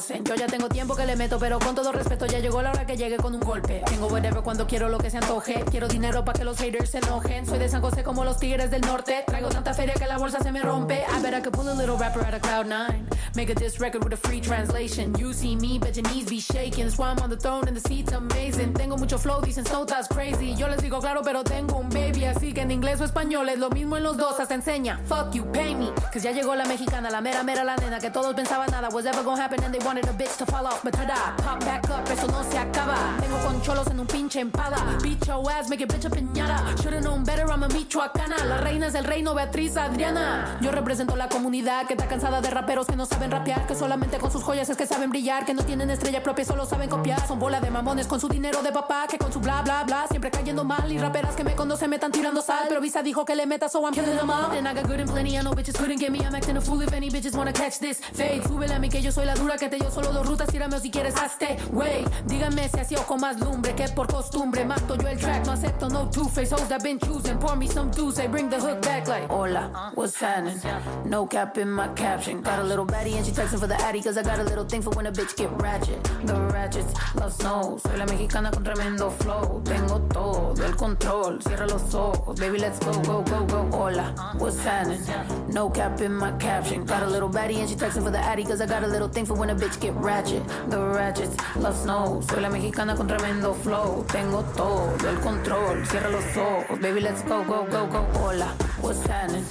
Yo 0.00 0.34
ya 0.34 0.46
tengo 0.46 0.70
tiempo 0.70 0.96
que 0.96 1.04
le 1.04 1.16
meto, 1.16 1.38
pero 1.38 1.58
con 1.58 1.74
todo 1.74 1.92
respeto 1.92 2.24
ya 2.24 2.38
llegó 2.38 2.62
la 2.62 2.70
hora 2.70 2.86
que 2.86 2.96
llegue 2.96 3.18
con 3.18 3.34
un 3.34 3.40
golpe. 3.40 3.82
Tengo 3.84 4.06
whatever 4.06 4.42
cuando 4.42 4.66
quiero 4.66 4.88
lo 4.88 4.96
que 4.96 5.10
se 5.10 5.18
antoje. 5.18 5.62
Quiero 5.70 5.86
dinero 5.86 6.24
para 6.24 6.38
que 6.38 6.44
los 6.46 6.56
haters 6.58 6.90
se 6.90 6.98
enojen. 6.98 7.46
Soy 7.46 7.58
de 7.58 7.68
San 7.68 7.82
José 7.82 8.02
como 8.02 8.24
los 8.24 8.38
tigres 8.38 8.70
del 8.70 8.80
norte. 8.80 9.22
Traigo 9.26 9.50
tanta 9.50 9.74
feria 9.74 9.92
que 9.92 10.06
la 10.06 10.16
bolsa 10.16 10.38
se 10.42 10.50
me 10.50 10.62
rompe. 10.62 10.94
I 10.94 11.20
bet 11.20 11.34
I 11.34 11.42
could 11.42 11.52
pull 11.52 11.68
a 11.68 11.74
little 11.74 11.98
rapper 11.98 12.24
out 12.24 12.32
of 12.32 12.40
cloud 12.40 12.66
nine. 12.66 13.06
Make 13.34 13.50
a 13.50 13.54
diss 13.54 13.80
record 13.80 14.02
with 14.02 14.14
a 14.14 14.16
free 14.16 14.40
translation. 14.40 15.14
You 15.18 15.34
see 15.34 15.56
me, 15.56 15.78
bet 15.78 15.94
your 15.96 16.08
knees 16.10 16.24
be 16.24 16.40
shaking. 16.40 16.88
I'm 16.98 17.18
on 17.18 17.28
the 17.28 17.36
throne 17.36 17.68
and 17.68 17.76
the 17.76 17.86
seat's 17.86 18.12
amazing. 18.12 18.72
Tengo 18.72 18.96
mucho 18.96 19.18
flow, 19.18 19.42
dicen 19.42 19.66
so 19.66 19.84
that's 19.84 20.08
crazy. 20.08 20.54
Yo 20.54 20.68
les 20.68 20.80
digo 20.80 21.00
claro, 21.00 21.20
pero 21.22 21.44
tengo 21.44 21.76
un 21.76 21.90
baby. 21.90 22.24
Así 22.24 22.54
que 22.54 22.62
en 22.62 22.70
inglés 22.70 22.98
o 23.00 23.04
español 23.04 23.48
es 23.50 23.58
lo 23.58 23.68
mismo 23.68 23.98
en 23.98 24.04
los 24.04 24.16
dos. 24.16 24.40
Hasta 24.40 24.54
enseña. 24.54 25.00
Fuck 25.06 25.32
you, 25.34 25.44
pay 25.52 25.74
me. 25.74 25.90
Cause 26.12 26.22
ya 26.22 26.32
llegó 26.32 26.54
la 26.54 26.64
mexicana, 26.64 27.10
la 27.10 27.20
mera 27.20 27.42
mera 27.42 27.62
la 27.62 27.76
nena. 27.76 27.98
Que 27.98 28.10
todos 28.10 28.34
pensaban 28.34 28.70
nada 28.70 28.88
was 28.90 29.04
ever 29.04 29.22
gonna 29.22 29.42
happen 29.42 29.62
and 29.64 29.74
they 29.74 29.81
wanted 29.84 30.08
a 30.08 30.12
bitch 30.12 30.36
to 30.38 30.46
fall 30.46 30.66
off. 30.66 30.82
But 30.82 30.94
tada, 30.94 31.36
pop 31.42 31.60
back 31.60 31.88
up, 31.90 32.08
eso 32.10 32.26
no 32.26 32.42
se 32.44 32.58
acaba. 32.58 32.96
Tengo 33.20 33.38
con 33.44 33.62
cholos 33.62 33.86
en 33.88 34.00
un 34.00 34.06
pinche 34.06 34.40
empada. 34.40 34.76
Beat 35.02 35.26
your 35.26 35.50
ass, 35.50 35.68
make 35.68 35.82
it 35.82 35.92
bitch 35.92 36.04
a 36.04 36.10
piñata. 36.10 36.76
Should've 36.82 37.02
known 37.02 37.24
better, 37.24 37.46
I'm 37.50 37.62
a 37.62 37.68
michoacana. 37.68 38.44
La 38.44 38.58
reina 38.58 38.86
es 38.86 38.94
el 38.94 39.04
reino, 39.04 39.34
Beatriz 39.34 39.76
Adriana. 39.76 40.58
Yo 40.60 40.70
represento 40.70 41.16
la 41.16 41.28
comunidad 41.28 41.86
que 41.86 41.94
está 41.94 42.06
cansada 42.06 42.40
de 42.40 42.50
raperos 42.50 42.86
que 42.86 42.96
no 42.96 43.06
saben 43.06 43.30
rapear. 43.30 43.66
Que 43.66 43.74
solamente 43.74 44.18
con 44.18 44.30
sus 44.30 44.42
joyas 44.42 44.68
es 44.70 44.76
que 44.76 44.86
saben 44.86 45.10
brillar. 45.10 45.44
Que 45.44 45.54
no 45.54 45.62
tienen 45.64 45.90
estrella 45.90 46.22
propia, 46.22 46.44
solo 46.44 46.66
saben 46.66 46.88
copiar. 46.88 47.26
Son 47.26 47.38
bola 47.38 47.60
de 47.60 47.70
mamones 47.70 48.06
con 48.06 48.20
su 48.20 48.28
dinero 48.28 48.62
de 48.62 48.72
papá. 48.72 49.06
Que 49.08 49.18
con 49.18 49.32
su 49.32 49.40
bla 49.40 49.62
bla 49.62 49.84
bla 49.84 50.06
siempre 50.08 50.30
cayendo 50.30 50.64
mal. 50.64 50.90
Y 50.90 50.98
raperas 50.98 51.34
que 51.34 51.44
me 51.44 51.54
conocen 51.54 51.90
me 51.90 51.96
están 51.96 52.12
tirando 52.12 52.42
sal. 52.42 52.66
Pero 52.68 52.80
Visa 52.80 53.02
dijo 53.02 53.24
que 53.24 53.34
le 53.34 53.46
meta, 53.46 53.68
so 53.68 53.82
I'm 53.84 53.92
killing 53.92 54.16
them 54.16 54.30
all. 54.30 54.50
And 54.52 54.66
I 54.66 54.74
got 54.74 54.86
good 54.86 55.00
and 55.00 55.10
plenty, 55.10 55.36
I 55.36 55.42
know 55.42 55.52
bitches 55.52 55.76
couldn't 55.76 56.00
get 56.00 56.10
me. 56.10 56.20
I'm 56.20 56.34
acting 56.34 56.56
a 56.56 56.60
fool 56.60 56.82
if 56.82 56.92
any 56.92 57.10
bitches 57.10 57.34
wanna 57.34 57.52
catch 57.52 57.78
this. 57.78 58.00
Fade, 58.12 58.42
súbele 58.46 58.74
a 58.74 58.78
mí 58.78 58.88
que 58.88 59.00
yo 59.02 59.10
soy 59.12 59.26
la 59.26 59.34
dura 59.34 59.56
que 59.56 59.68
te 59.72 59.78
dio 59.78 59.90
solo 59.90 60.12
dos 60.12 60.26
rutas. 60.26 60.48
Tírame 60.48 60.76
o 60.76 60.80
si 60.80 60.90
quieres 60.90 61.16
hazte. 61.16 61.56
Wey, 61.72 62.04
díganme 62.26 62.68
si 62.68 62.78
así 62.78 62.94
o 62.94 63.06
con 63.06 63.20
más 63.20 63.40
lumbre 63.40 63.74
que 63.74 63.88
por 63.88 64.06
costumbre. 64.06 64.66
Mato 64.66 64.96
yo 64.96 65.08
el 65.08 65.18
track, 65.18 65.46
no 65.46 65.52
acepto 65.52 65.88
no 65.88 66.10
two-face. 66.10 66.52
Hoes 66.52 66.68
that 66.68 66.82
been 66.82 66.98
choosing. 66.98 67.38
Pour 67.38 67.56
me 67.56 67.66
some 67.66 67.90
juice, 67.90 68.16
they 68.16 68.28
bring 68.28 68.50
the 68.50 68.60
hook 68.60 68.82
back 68.82 69.08
like. 69.08 69.26
Hola, 69.30 69.92
what's 69.94 70.20
happening? 70.20 70.60
No 71.06 71.26
cap 71.26 71.56
in 71.56 71.70
my 71.70 71.88
caption. 71.94 72.42
Got 72.42 72.58
a 72.58 72.62
little 72.62 72.84
baddie 72.84 73.14
and 73.14 73.24
she 73.24 73.32
texting 73.32 73.60
for 73.60 73.66
the 73.66 73.80
addy. 73.80 74.02
Cause 74.02 74.18
I 74.18 74.22
got 74.22 74.38
a 74.38 74.44
little 74.44 74.64
thing 74.64 74.82
for 74.82 74.90
when 74.90 75.06
a 75.06 75.12
bitch 75.12 75.36
get 75.36 75.50
ratchet. 75.62 76.02
The 76.26 76.34
ratchets, 76.52 76.92
love 77.14 77.32
snow. 77.32 77.78
Soy 77.82 77.96
la 77.96 78.04
mexicana 78.04 78.50
con 78.50 78.64
tremendo 78.64 79.10
flow. 79.10 79.62
Tengo 79.64 80.00
todo 80.12 80.62
el 80.64 80.76
control. 80.76 81.40
Cierra 81.40 81.66
los 81.66 81.94
ojos, 81.94 82.38
baby, 82.38 82.58
let's 82.58 82.78
go, 82.78 82.92
go, 83.02 83.22
go, 83.22 83.46
go. 83.46 83.70
Hola, 83.72 84.34
what's 84.36 84.62
happening? 84.62 85.00
No 85.48 85.70
cap 85.70 85.98
in 86.02 86.12
my 86.12 86.32
caption. 86.32 86.84
Got 86.84 87.04
a 87.04 87.08
little 87.08 87.30
baddie 87.30 87.56
and 87.56 87.68
she 87.70 87.74
texting 87.74 88.02
for 88.02 88.10
the 88.10 88.18
addy. 88.18 88.44
Cause 88.44 88.60
I 88.60 88.66
got 88.66 88.82
a 88.82 88.86
little 88.86 89.08
thing 89.08 89.24
for 89.24 89.34
when 89.34 89.48
a 89.48 89.61
bitch 89.62 89.80
get 89.80 89.94
ratchet. 89.94 90.42
The 90.68 90.78
ratchets, 90.78 91.36
love 91.56 91.76
snow. 91.76 92.20
Soy 92.28 92.40
la 92.40 92.48
mexicana 92.50 92.96
con 92.96 93.06
tremendo 93.06 93.54
flow. 93.54 94.04
Tengo 94.08 94.42
todo 94.56 95.08
el 95.08 95.20
control. 95.20 95.86
Cierra 95.86 96.10
los 96.10 96.36
ojos, 96.36 96.78
baby, 96.80 97.00
let's 97.00 97.22
go, 97.22 97.44
go, 97.44 97.64
go, 97.70 97.86
go. 97.86 98.02
Hola, 98.18 98.48
what's 98.80 99.06
happening? 99.06 99.44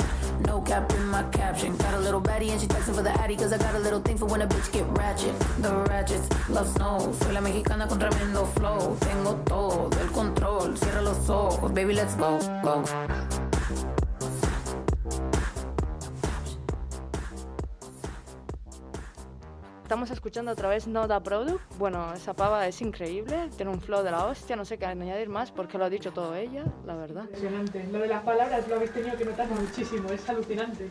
No 0.46 0.62
cap 0.62 0.92
in 0.94 1.06
my 1.08 1.24
caption. 1.32 1.78
Got 1.78 1.94
a 1.94 2.00
little 2.00 2.22
baddie 2.22 2.50
and 2.52 2.60
she 2.60 2.68
texting 2.68 2.96
for 2.96 3.04
the 3.04 3.14
addy. 3.22 3.38
Cause 3.38 3.54
I 3.54 3.58
got 3.58 3.76
a 3.76 3.80
little 3.80 4.02
thing 4.02 4.18
for 4.18 4.26
when 4.26 4.42
a 4.42 4.48
bitch 4.48 4.72
get 4.74 4.86
ratchet. 4.98 5.34
The 5.62 5.74
ratchets, 5.90 6.28
love 6.50 6.68
snow. 6.68 7.14
Soy 7.22 7.32
la 7.32 7.42
mexicana 7.42 7.88
con 7.88 8.00
tremendo 8.00 8.46
flow. 8.56 8.98
Tengo 9.00 9.36
todo 9.46 9.90
el 10.02 10.12
control. 10.12 10.78
Cierra 10.78 11.02
los 11.02 11.30
ojos, 11.30 11.72
baby, 11.72 11.94
let's 11.94 12.16
go, 12.16 12.38
go. 12.64 13.51
Estamos 19.92 20.10
escuchando 20.10 20.54
otra 20.54 20.70
vez 20.70 20.88
No 20.88 21.06
Da 21.06 21.20
Product. 21.20 21.60
Bueno, 21.78 22.14
esa 22.14 22.34
pava 22.34 22.66
es 22.66 22.82
increíble, 22.82 23.50
tiene 23.58 23.74
un 23.74 23.82
flow 23.82 24.04
de 24.04 24.12
la 24.12 24.26
hostia, 24.26 24.56
no 24.56 24.64
sé 24.64 24.78
qué 24.78 24.86
añadir 24.86 25.28
más 25.28 25.52
porque 25.52 25.78
lo 25.78 25.84
ha 25.84 25.90
dicho 25.90 26.14
todo 26.14 26.34
ella, 26.34 26.64
la 26.86 26.96
verdad. 26.96 27.24
Impresionante. 27.24 27.84
Lo 27.92 28.00
de 28.00 28.08
las 28.08 28.24
palabras 28.24 28.66
lo 28.70 28.76
habéis 28.76 28.94
tenido 28.94 29.18
que 29.18 29.26
notar 29.26 29.50
muchísimo, 29.50 30.10
es 30.10 30.30
alucinante. 30.30 30.90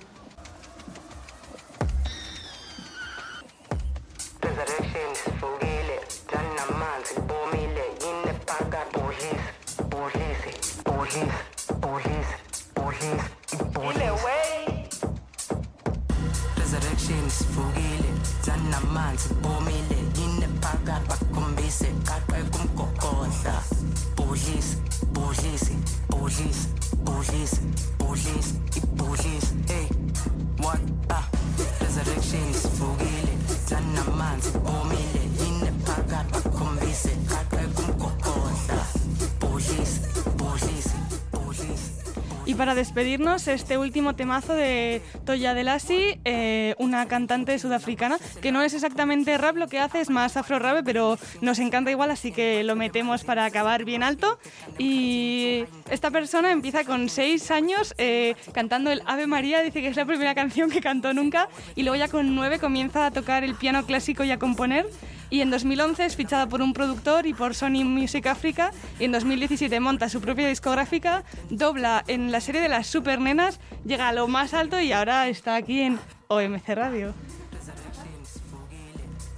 Despedirnos, 42.81 43.47
este 43.47 43.77
último 43.77 44.17
temazo 44.17 44.55
de 44.55 45.03
Toya 45.27 45.53
Delasi, 45.53 46.19
eh, 46.25 46.75
una 46.91 47.07
cantante 47.07 47.57
sudafricana, 47.57 48.19
que 48.43 48.51
no 48.51 48.63
es 48.63 48.75
exactamente 48.75 49.39
rap, 49.39 49.57
lo 49.57 49.69
que 49.69 49.79
hace 49.79 50.01
es 50.01 50.11
más 50.11 50.37
afro 50.37 50.59
rap, 50.59 50.83
pero 50.85 51.19
nos 51.41 51.61
encanta 51.61 51.93
igual, 51.93 52.11
así 52.11 52.33
que 52.33 52.65
lo 52.65 52.75
metemos 52.75 53.23
para 53.23 53.45
acabar 53.45 53.85
bien 53.85 54.03
alto. 54.03 54.41
Y 54.77 55.65
esta 55.89 56.11
persona 56.11 56.51
empieza 56.51 56.83
con 56.85 57.09
seis 57.09 57.53
años 57.53 57.95
eh, 57.97 58.35
cantando 58.53 58.91
el 58.91 59.03
Ave 59.07 59.29
María, 59.29 59.63
dice 59.63 59.83
que 59.83 59.89
es 59.89 59.97
la 59.97 60.05
primera 60.05 60.35
canción 60.35 60.69
que 60.69 60.81
cantó 60.81 61.15
nunca, 61.15 61.49
y 61.77 61.85
luego 61.85 61.97
ya 61.97 62.09
con 62.09 62.35
nueve 62.35 62.59
comienza 62.59 63.07
a 63.07 63.13
tocar 63.13 63.45
el 63.45 63.55
piano 63.55 63.87
clásico 63.87 64.25
y 64.25 64.33
a 64.33 64.39
componer. 64.39 64.87
Y 65.31 65.43
en 65.43 65.51
2011 65.51 66.07
es 66.07 66.17
fichada 66.17 66.49
por 66.49 66.61
un 66.61 66.73
productor 66.73 67.25
y 67.25 67.35
por 67.35 67.55
Sony 67.55 67.85
Music 67.85 68.27
Africa. 68.27 68.73
Y 68.99 69.05
en 69.05 69.13
2017 69.13 69.79
monta 69.79 70.09
su 70.09 70.21
propia 70.21 70.49
discográfica, 70.49 71.23
dobla 71.51 72.03
en 72.09 72.33
la 72.33 72.41
serie 72.41 72.61
de 72.61 72.69
las 72.69 72.89
Supernenas, 72.89 73.61
llega 73.85 74.09
a 74.09 74.13
lo 74.13 74.27
más 74.27 74.55
alto 74.55 74.81
y 74.81 74.91
ahora 74.91 75.29
está 75.29 75.55
aquí 75.55 75.83
en 75.83 76.01
OMC 76.31 76.75
Radio. 76.75 77.13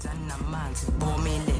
zanamanzi 0.02 0.86
bomile 0.98 1.52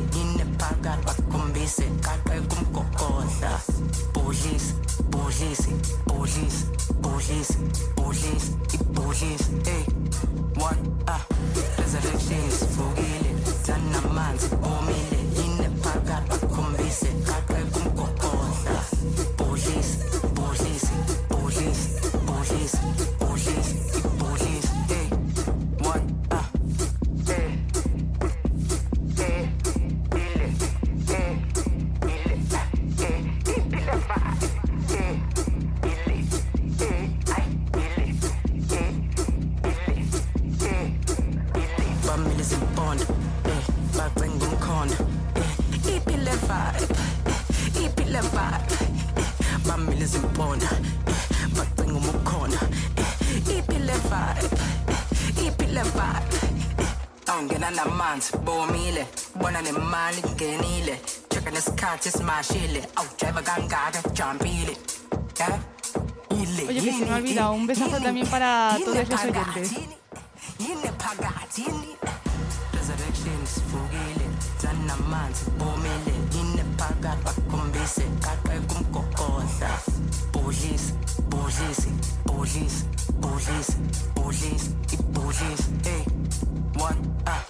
ah 11.07 11.21
vibe 54.41 54.93
eh 55.41 55.47
iphile 55.47 55.83
vibe 55.83 56.37
awungena 57.27 57.71
namanzi 57.71 58.37
bomile 58.45 59.07
bona 59.35 59.63
nemali 59.63 60.23
ngenile 60.35 61.01
cheka 61.29 61.51
nesikhathi 61.51 62.09
esimashile 62.09 62.89
awujayiva 62.97 63.43
kangaka 63.43 64.03
jampile 64.13 64.77
yeah? 65.39 65.59
Ile, 66.31 66.67
Oye, 66.69 66.81
que 66.81 66.93
se 66.93 67.05
me 67.05 67.11
ha 67.11 67.17
olvidado, 67.17 67.53
un 67.53 67.67
besazo 67.67 68.01
también 68.01 68.27
para 68.27 68.77
todos 68.85 69.09
los 69.09 69.21
oyentes. 69.21 69.73
yini 70.59 70.89
phakathi 70.99 71.63
yini 71.63 71.97
resurrection 72.73 73.47
sifukile 73.47 74.27
zanamanzi 74.63 75.45
bomile 75.59 76.15
yini 76.35 76.63
phakathi 76.79 77.23
bakhombise 77.25 78.05
kaqe 78.25 78.61
kumgogodla 78.69 79.71
budlisi 80.33 80.93
budlisi 81.29 81.91
budlisi 82.27 82.85
bullies, 83.23 83.69
bullies, 84.15 84.65
ibullies, 84.93 85.63
hey, 85.87 86.03
one, 86.79 86.99
ah, 87.27 87.45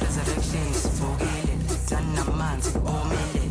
resurrections, 0.00 0.86
vukile, 0.98 1.54
sanamanzi 1.88 2.70
omile 2.78 3.45